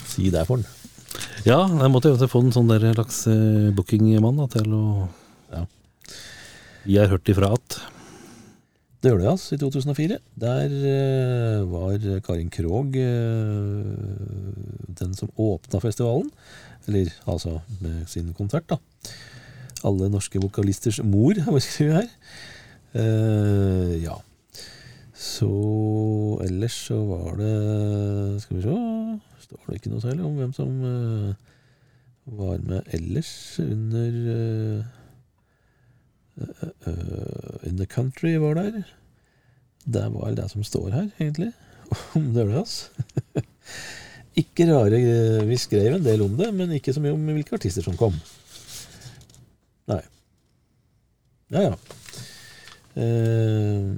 [0.07, 0.67] si det for den.
[1.47, 4.83] Ja, jeg måtte jo få en sånn der slags eh, bookingmann til å
[5.55, 5.63] Ja.
[6.83, 7.79] Vi har hørt ifra at
[9.01, 10.17] Det gjorde det, altså, i 2004.
[10.37, 13.85] Der uh, var Karin Krogh uh,
[14.99, 16.29] den som åpna festivalen.
[16.85, 18.77] Eller altså med sin konsert, da.
[19.83, 22.11] Alle norske vokalisters mor, har vi skrevet her.
[22.93, 24.19] Uh, ja.
[25.17, 25.49] Så
[26.45, 28.77] ellers så var det Skal vi se
[29.43, 30.71] Står det ikke noe særlig om hvem som
[32.25, 33.29] var med ellers
[33.61, 34.17] under
[37.67, 38.83] In the Country var der.
[39.83, 41.51] Det var det som står her, egentlig,
[42.17, 42.91] om Dølhas.
[44.41, 47.57] ikke rare eh, Vi skrev en del om det, men ikke så mye om hvilke
[47.57, 48.15] artister som kom.
[49.91, 50.01] Nei.
[51.51, 51.73] Ja, ja.
[53.01, 53.89] Eh,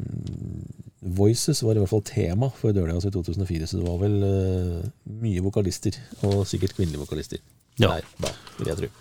[1.03, 4.91] Voices var i hvert fall tema for Dølhas i 2004, så det var vel eh,
[5.19, 7.43] mye vokalister, og sikkert kvinnelige vokalister.
[7.81, 7.97] Ja.
[7.97, 8.93] Der, da, vil jeg tro.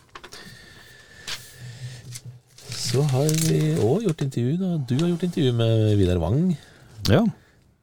[2.92, 4.58] Så har vi òg gjort intervju.
[4.60, 6.52] da Du har gjort intervju med Vidar Wang.
[7.08, 7.24] Ja,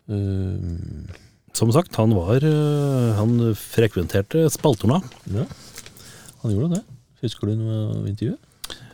[0.10, 0.58] Uh,
[1.54, 5.02] som sagt, han var eh, Han frekventerte spaltorna.
[5.30, 5.44] ja,
[6.42, 6.80] han gjorde det.
[7.22, 8.40] Husker du noe av intervjuet?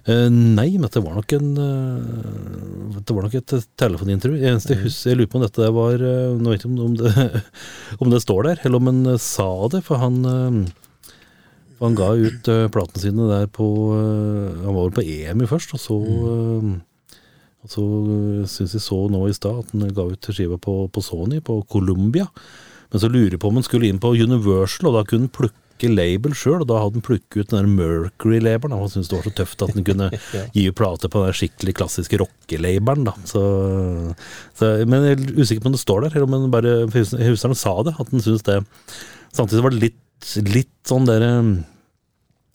[0.06, 4.42] Eh, nei, men det var nok en uh, Det var nok et telefonintervju.
[4.44, 7.44] Jeg jeg lurer på om dette var uh, Nå vet jeg ikke om det,
[8.02, 10.20] om det står der, eller om han sa det, for han
[11.76, 15.46] for han ga ut uh, platene sine der på uh, Han var vel på EM
[15.50, 15.98] først, og så
[16.32, 16.76] eh,
[17.66, 17.84] og så
[18.46, 21.64] syns jeg så nå i stad at han ga ut skiva på, på Sony, på
[21.72, 22.28] Columbia.
[22.94, 25.34] Men så lurer jeg på om han skulle inn på Universal, og da kunne han
[25.34, 26.62] plukke label sjøl.
[26.62, 28.78] Og da hadde han plukket ut den der Mercury-labelen.
[28.78, 30.12] Han syntes det var så tøft at han kunne
[30.56, 33.10] gi ut plate på den skikkelig klassiske rockelabelen.
[33.10, 33.18] da.
[33.26, 33.44] Så,
[34.62, 37.34] så, men jeg er usikker på om det står der, eller om han bare jeg
[37.34, 38.62] husker han sa det, at han syntes det
[39.36, 39.98] Samtidig var det litt,
[40.46, 41.56] litt sånn der um,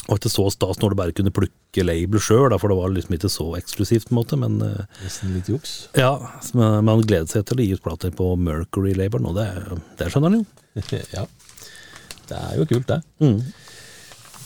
[0.00, 2.90] det var ikke så stas når du bare kunne plukke label sjøl, for det var
[2.90, 4.38] liksom ikke så eksklusivt, på en måte.
[4.40, 5.74] Men eh, Nesten litt juks.
[5.94, 6.16] ja,
[6.56, 9.46] men han gleder seg til å gi ut plater på Mercury-labelen, og det,
[10.00, 10.80] det skjønner han jo.
[11.16, 11.26] ja.
[12.26, 12.98] Det er jo kult, det.
[13.22, 13.38] Mm.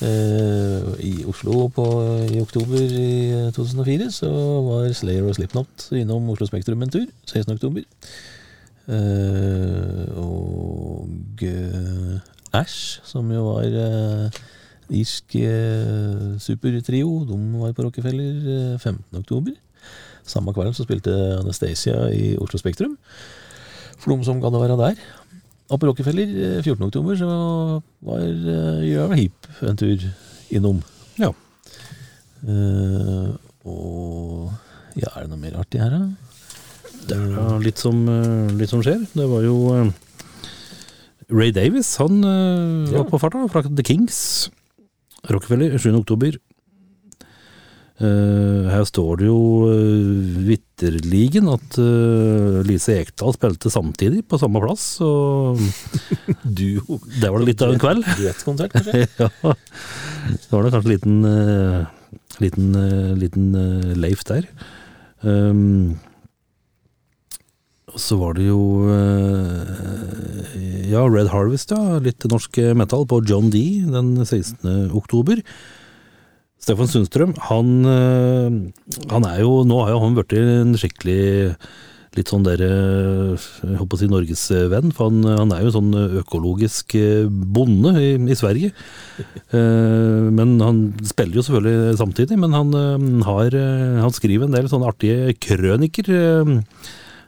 [0.02, 1.86] Uh, I Oslo på,
[2.26, 3.08] i oktober i
[3.54, 4.28] 2004 så
[4.66, 7.06] var Slayer og Slipknot innom Oslo Spektrum en tur.
[7.30, 7.54] 16.
[7.54, 7.86] oktober.
[8.84, 12.18] Uh, og eh,
[12.54, 14.40] Ash, som jo var eh,
[14.94, 19.02] irsk eh, supertrio, de var på Rockefeller eh, 15.
[19.20, 19.54] oktober.
[20.24, 22.96] Samme kvelden så spilte Anastacia i Oslo Spektrum.
[23.98, 25.00] For de som gadd å være der.
[25.72, 26.86] Og på Rockefeller eh, 14.
[26.88, 27.30] oktober så
[28.04, 30.08] var uh, Gjøa Heap en tur
[30.54, 30.82] innom.
[31.20, 31.32] Ja.
[32.44, 33.32] Uh,
[33.64, 34.52] og
[34.94, 36.24] ja, er det noe mer artig her, da?
[37.04, 39.02] Det er da litt som, eh, litt som skjer.
[39.12, 39.90] Det var jo eh,
[41.34, 43.02] Ray Davis, han eh, Ja.
[43.02, 44.50] var på farta fra The Kings.
[45.30, 45.94] Rockefeller 7.
[45.98, 46.36] oktober.
[48.02, 49.38] Eh, her står det jo
[49.70, 55.62] uh, vitterligen at uh, Lise Ekdal spilte samtidig på samme plass, og
[56.58, 56.82] du,
[57.20, 58.02] det var det litt av en kveld.
[58.18, 59.04] Duettkonsert, kanskje?
[59.22, 59.30] ja.
[60.26, 62.74] Det var da kanskje en liten, uh, liten,
[63.22, 63.46] liten
[64.02, 64.50] Leif der.
[65.22, 65.94] Um,
[67.94, 70.58] og så var det jo eh,
[70.90, 72.00] Ja, Red Harvest, ja.
[72.02, 74.90] Litt norsk metal på John D den 16.
[74.94, 75.40] oktober.
[76.64, 78.60] Stefan Sundstrøm, han, eh,
[79.12, 81.56] han er jo Nå har jo han blitt en skikkelig
[82.14, 85.90] litt sånn der Jeg holdt på å si norgesvenn, for han, han er jo sånn
[86.20, 88.74] økologisk eh, bonde i, i Sverige.
[89.54, 94.56] Eh, men han spiller jo selvfølgelig samtidig, men han, eh, har, eh, han skriver en
[94.56, 96.08] del sånne artige krøniker.
[96.10, 96.50] eh,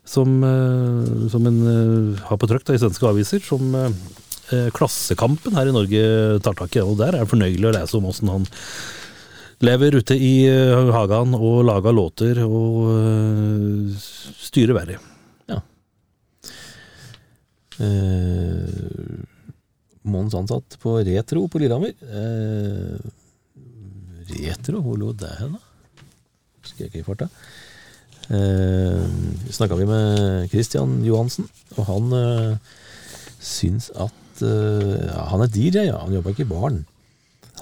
[0.06, 5.68] som, eh, som en eh, har på trykk i svenske aviser, som eh, Klassekampen her
[5.68, 6.04] i Norge
[6.46, 6.84] tar tak i.
[6.84, 8.46] Og der er det fornøyelig å lese om åssen han
[9.64, 10.46] lever ute i
[10.92, 12.90] hagen og lager låter og
[13.96, 15.00] styrer været.
[17.78, 18.68] Eh,
[20.02, 21.92] Mons ansatt på Retro på Lillehammer.
[22.08, 22.96] Eh,
[24.40, 26.04] retro, hvor lå det hen, da?
[26.62, 27.28] Husker jeg ikke i farta.
[28.34, 29.06] Eh,
[29.54, 31.46] Snakka vi med Christian Johansen,
[31.76, 32.74] og han eh,
[33.38, 36.00] syns at eh, Han er DJ, ja.
[36.02, 36.84] Han jobber ikke i baren.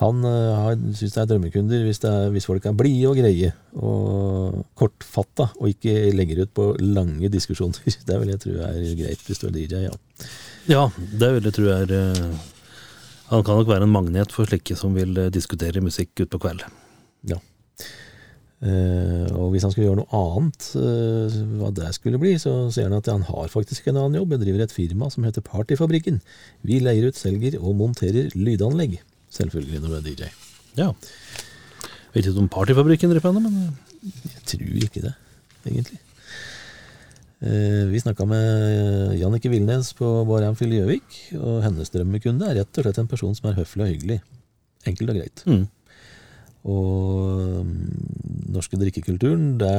[0.01, 3.53] Han eh, syns det er drømmekunder hvis, det er, hvis folk er blide og greie
[3.77, 7.79] og kortfatta, og ikke legger ut på lange diskusjoner.
[8.09, 9.95] Det vil jeg tro er greit hvis du er DJ, ja.
[10.65, 12.37] Ja, det vil jeg tro er eh,
[13.29, 16.65] Han kan nok være en magnet for slike som vil eh, diskutere musikk utpå kveld.
[17.29, 17.39] Ja.
[18.65, 22.89] Eh, og hvis han skulle gjøre noe annet, uh, hva det skulle bli, så ser
[22.89, 24.33] han at han har faktisk en annen jobb.
[24.33, 26.23] Jeg driver et firma som heter Partyfabrikken.
[26.65, 28.97] Vi leier ut, selger og monterer lydanlegg.
[29.35, 30.31] Selvfølgelig når du er DJ.
[30.81, 30.89] Ja.
[32.15, 35.15] Vet ikke om Partyfabrikken driver det, men eh, Jeg tror ikke det,
[35.69, 36.01] egentlig.
[37.45, 42.81] Uh, vi snakka med Jannike Vilnes på Bar Amfil Gjøvik, og hennes drømmekunde er rett
[42.81, 44.23] og slett en person som er høflig og hyggelig.
[44.89, 45.45] Enkelt og greit.
[45.45, 45.65] mm.
[46.65, 47.73] Og mm,
[48.55, 49.75] norske drikkekulturen, det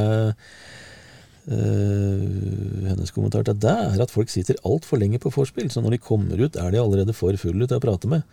[1.50, 5.98] eh, Hennes kommentar til det er at folk sitter altfor lenge på vorspiel, så når
[5.98, 8.26] de kommer ut, er de allerede for fulle til å prate med.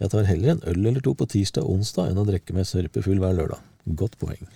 [0.00, 2.68] Jeg tar heller en øl eller to på tirsdag og onsdag enn å drikke meg
[2.68, 3.60] sørpefull hver lørdag.
[4.00, 4.46] Godt poeng.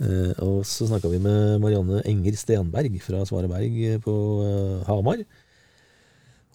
[0.00, 5.24] Uh, og så snakka vi med Marianne Enger Stenberg fra Svareberg på uh, Hamar.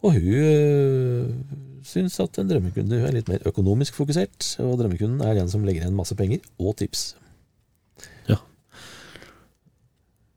[0.06, 5.52] Og hun syns at en drømmekunde er litt mer økonomisk fokusert, og drømmekunden er den
[5.52, 7.14] som legger igjen masse penger og tips.
[8.30, 8.40] ja.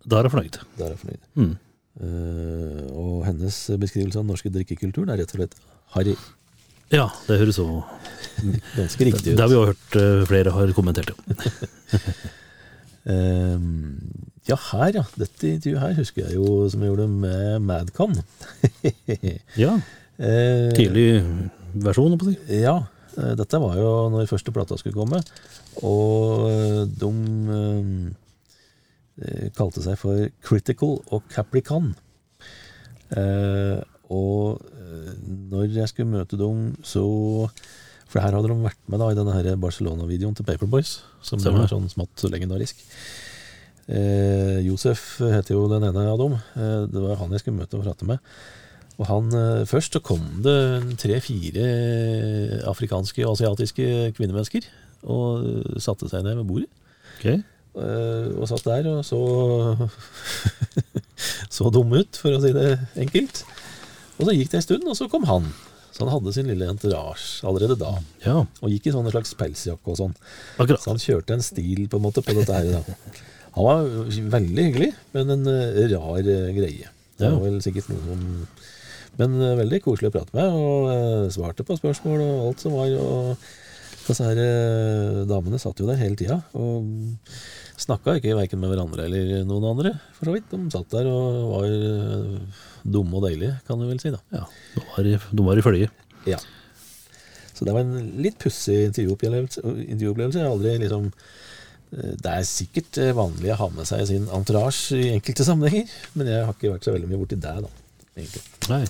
[0.09, 0.61] Da er jeg fornøyd.
[0.79, 1.25] Da er jeg fornøyd.
[1.37, 1.55] Mm.
[1.99, 5.57] Uh, og hennes beskrivelse av den norske drikkekulturen er rett og slett
[5.97, 6.15] harry.
[6.89, 7.67] Ja, det høres så
[8.73, 11.13] Ganske riktig Det har vi jo hørt uh, flere har kommentert.
[11.13, 11.99] Ja.
[13.09, 13.61] Eh,
[14.51, 15.03] ja, her, ja.
[15.17, 18.19] Dette intervjuet her husker jeg jo som jeg gjorde med Madcon.
[19.63, 19.79] ja.
[20.19, 21.23] Eh, Tidlig
[21.79, 22.61] versjon, holdt på å si.
[22.63, 22.77] Ja,
[23.17, 25.21] eh, dette var jo når første plata skulle komme,
[25.87, 27.11] og eh, de
[29.23, 31.93] eh, kalte seg for Critical og Caprican.
[33.15, 33.79] Eh,
[34.13, 35.13] og eh,
[35.53, 37.05] når jeg skulle møte dem, så
[38.09, 41.67] For her hadde de vært med da i denne Barcelona-videoen til Paperboys, som Stemmer.
[41.67, 42.79] er sånn smått legendarisk.
[43.85, 46.39] Eh, Josef heter jo den ene av dem.
[46.57, 48.19] Eh, det var han jeg skulle møte og prate med.
[48.99, 51.67] Og han, eh, Først så kom det tre-fire
[52.67, 53.87] afrikanske og asiatiske
[54.17, 54.67] kvinnemennesker
[55.07, 56.69] og eh, satte seg ned ved bordet.
[57.19, 57.27] Ok.
[57.31, 59.21] eh, Og satt der og så
[61.59, 62.69] så dumme ut, for å si det
[63.01, 63.45] enkelt.
[64.19, 65.49] Og så gikk det en stund, og så kom han.
[65.95, 67.95] Så han hadde sin lille entourage allerede da.
[68.23, 70.15] Ja, Og gikk i sånne slags pelsjakke og sånn.
[70.59, 70.83] akkurat.
[70.83, 72.69] Så han kjørte en stil på en måte på dette her.
[72.77, 72.83] Da.
[73.57, 73.89] Han var
[74.37, 75.49] veldig hyggelig, men en
[75.95, 76.23] rar
[76.55, 76.91] greie.
[77.19, 78.27] Det var vel sikkert noe som
[79.19, 82.77] Men eh, veldig koselig å prate med, og eh, svarte på spørsmål og alt som
[82.79, 82.93] var.
[83.03, 83.49] Og
[84.09, 86.87] disse her eh, damene satt jo der hele tida og
[87.79, 90.53] snakka ikke verken med hverandre eller noen andre, for så vidt.
[90.53, 91.75] De satt der og var
[92.89, 94.23] dumme og deilige, kan du vel si, da.
[94.35, 95.91] Ja, de var i, de var i følge.
[96.27, 96.41] Ja.
[97.53, 99.63] Så det var en litt pussig intervjuopplevelse.
[99.67, 100.39] intervjuopplevelse.
[100.39, 101.09] Jeg har aldri liksom
[101.89, 105.89] Det er sikkert vanlig å ha med seg sin entourage i enkelte sammenhenger,
[106.19, 107.88] men jeg har ikke vært så veldig mye borti det, da.
[108.19, 108.43] Egentlig.
[108.69, 108.85] Nei.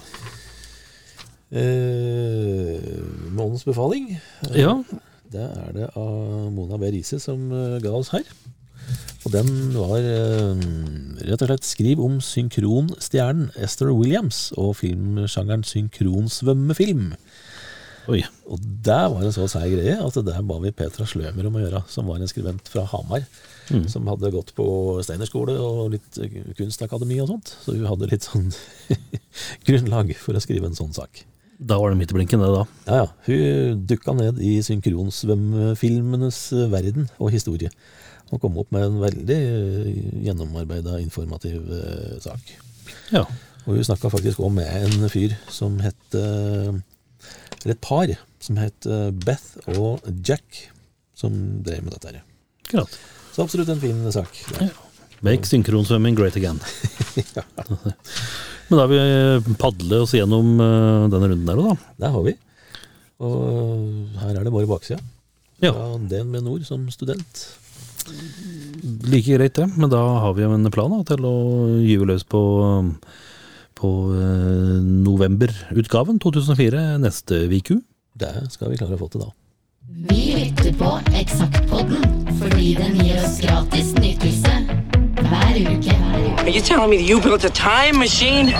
[1.49, 3.01] Eh,
[3.33, 4.19] Månens befaling,
[4.53, 4.75] Ja,
[5.33, 6.91] det er det av Mona B.
[6.93, 8.25] Riise som eh, ga oss her.
[9.27, 10.63] Og den var eh,
[11.29, 17.13] rett og slett skriv om synkronstjernen Esther Williams og filmsjangeren synkronsvømmefilm.
[18.09, 18.23] Oi.
[18.49, 21.65] Og det var en så seig greie at der ba vi Petra Slømer om å
[21.65, 23.27] gjøre, som var en skribent fra Hamar.
[23.93, 24.67] Som hadde gått på
[25.05, 27.55] Steinerskole og litt eh, kunstakademi og sånt.
[27.65, 28.49] Så hun hadde litt sånn
[29.69, 31.25] grunnlag for å skrive en sånn sak.
[31.59, 32.65] Da var det midt i blinken, det da.
[32.87, 33.07] Ja, ja.
[33.27, 37.73] Hun dukka ned i synkronsvømmefilmenes eh, verden og historie.
[38.31, 39.41] Og kom opp med en veldig
[40.27, 42.55] gjennomarbeida, informativ eh, sak.
[43.13, 43.25] Ja.
[43.67, 46.73] Og hun snakka faktisk òg med en fyr som het eh,
[47.65, 50.69] Eller et par som het eh, Beth og Jack,
[51.19, 51.35] som
[51.67, 52.23] drev med dette her.
[52.69, 53.01] Akkurat.
[53.39, 54.39] Så absolutt en fin sak.
[54.59, 54.67] Ja.
[55.23, 56.59] Make synkronsvømming great again.
[58.69, 61.93] Men da har vi padlet oss gjennom eh, denne runden der òg, da.
[62.03, 62.33] Det har vi.
[63.23, 64.99] Og her er det bare baksida.
[65.63, 65.71] Ja.
[65.71, 67.45] Fra DNB Nord som student.
[69.07, 71.35] Like greit det, men da har vi jo en plan da, til å
[71.79, 72.43] gyve løs på,
[73.79, 77.79] på eh, novemberutgaven 2004 neste uke.
[78.19, 79.31] Det skal vi klare å få til da.
[80.11, 84.53] Vi lytter på Eksaktpodden fordi den gir oss gratis nytelse
[85.15, 85.91] hver uke.
[85.91, 86.43] Hver uke.
[86.43, 88.55] Are you telling me you built a time machine?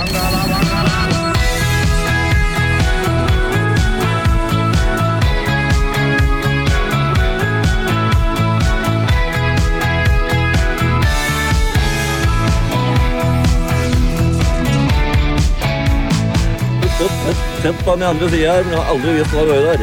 [17.63, 19.81] Sett på den andre sida her, men jeg har aldri visst hva det var der.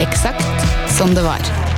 [0.00, 0.68] Eksakt
[0.98, 1.75] som det var.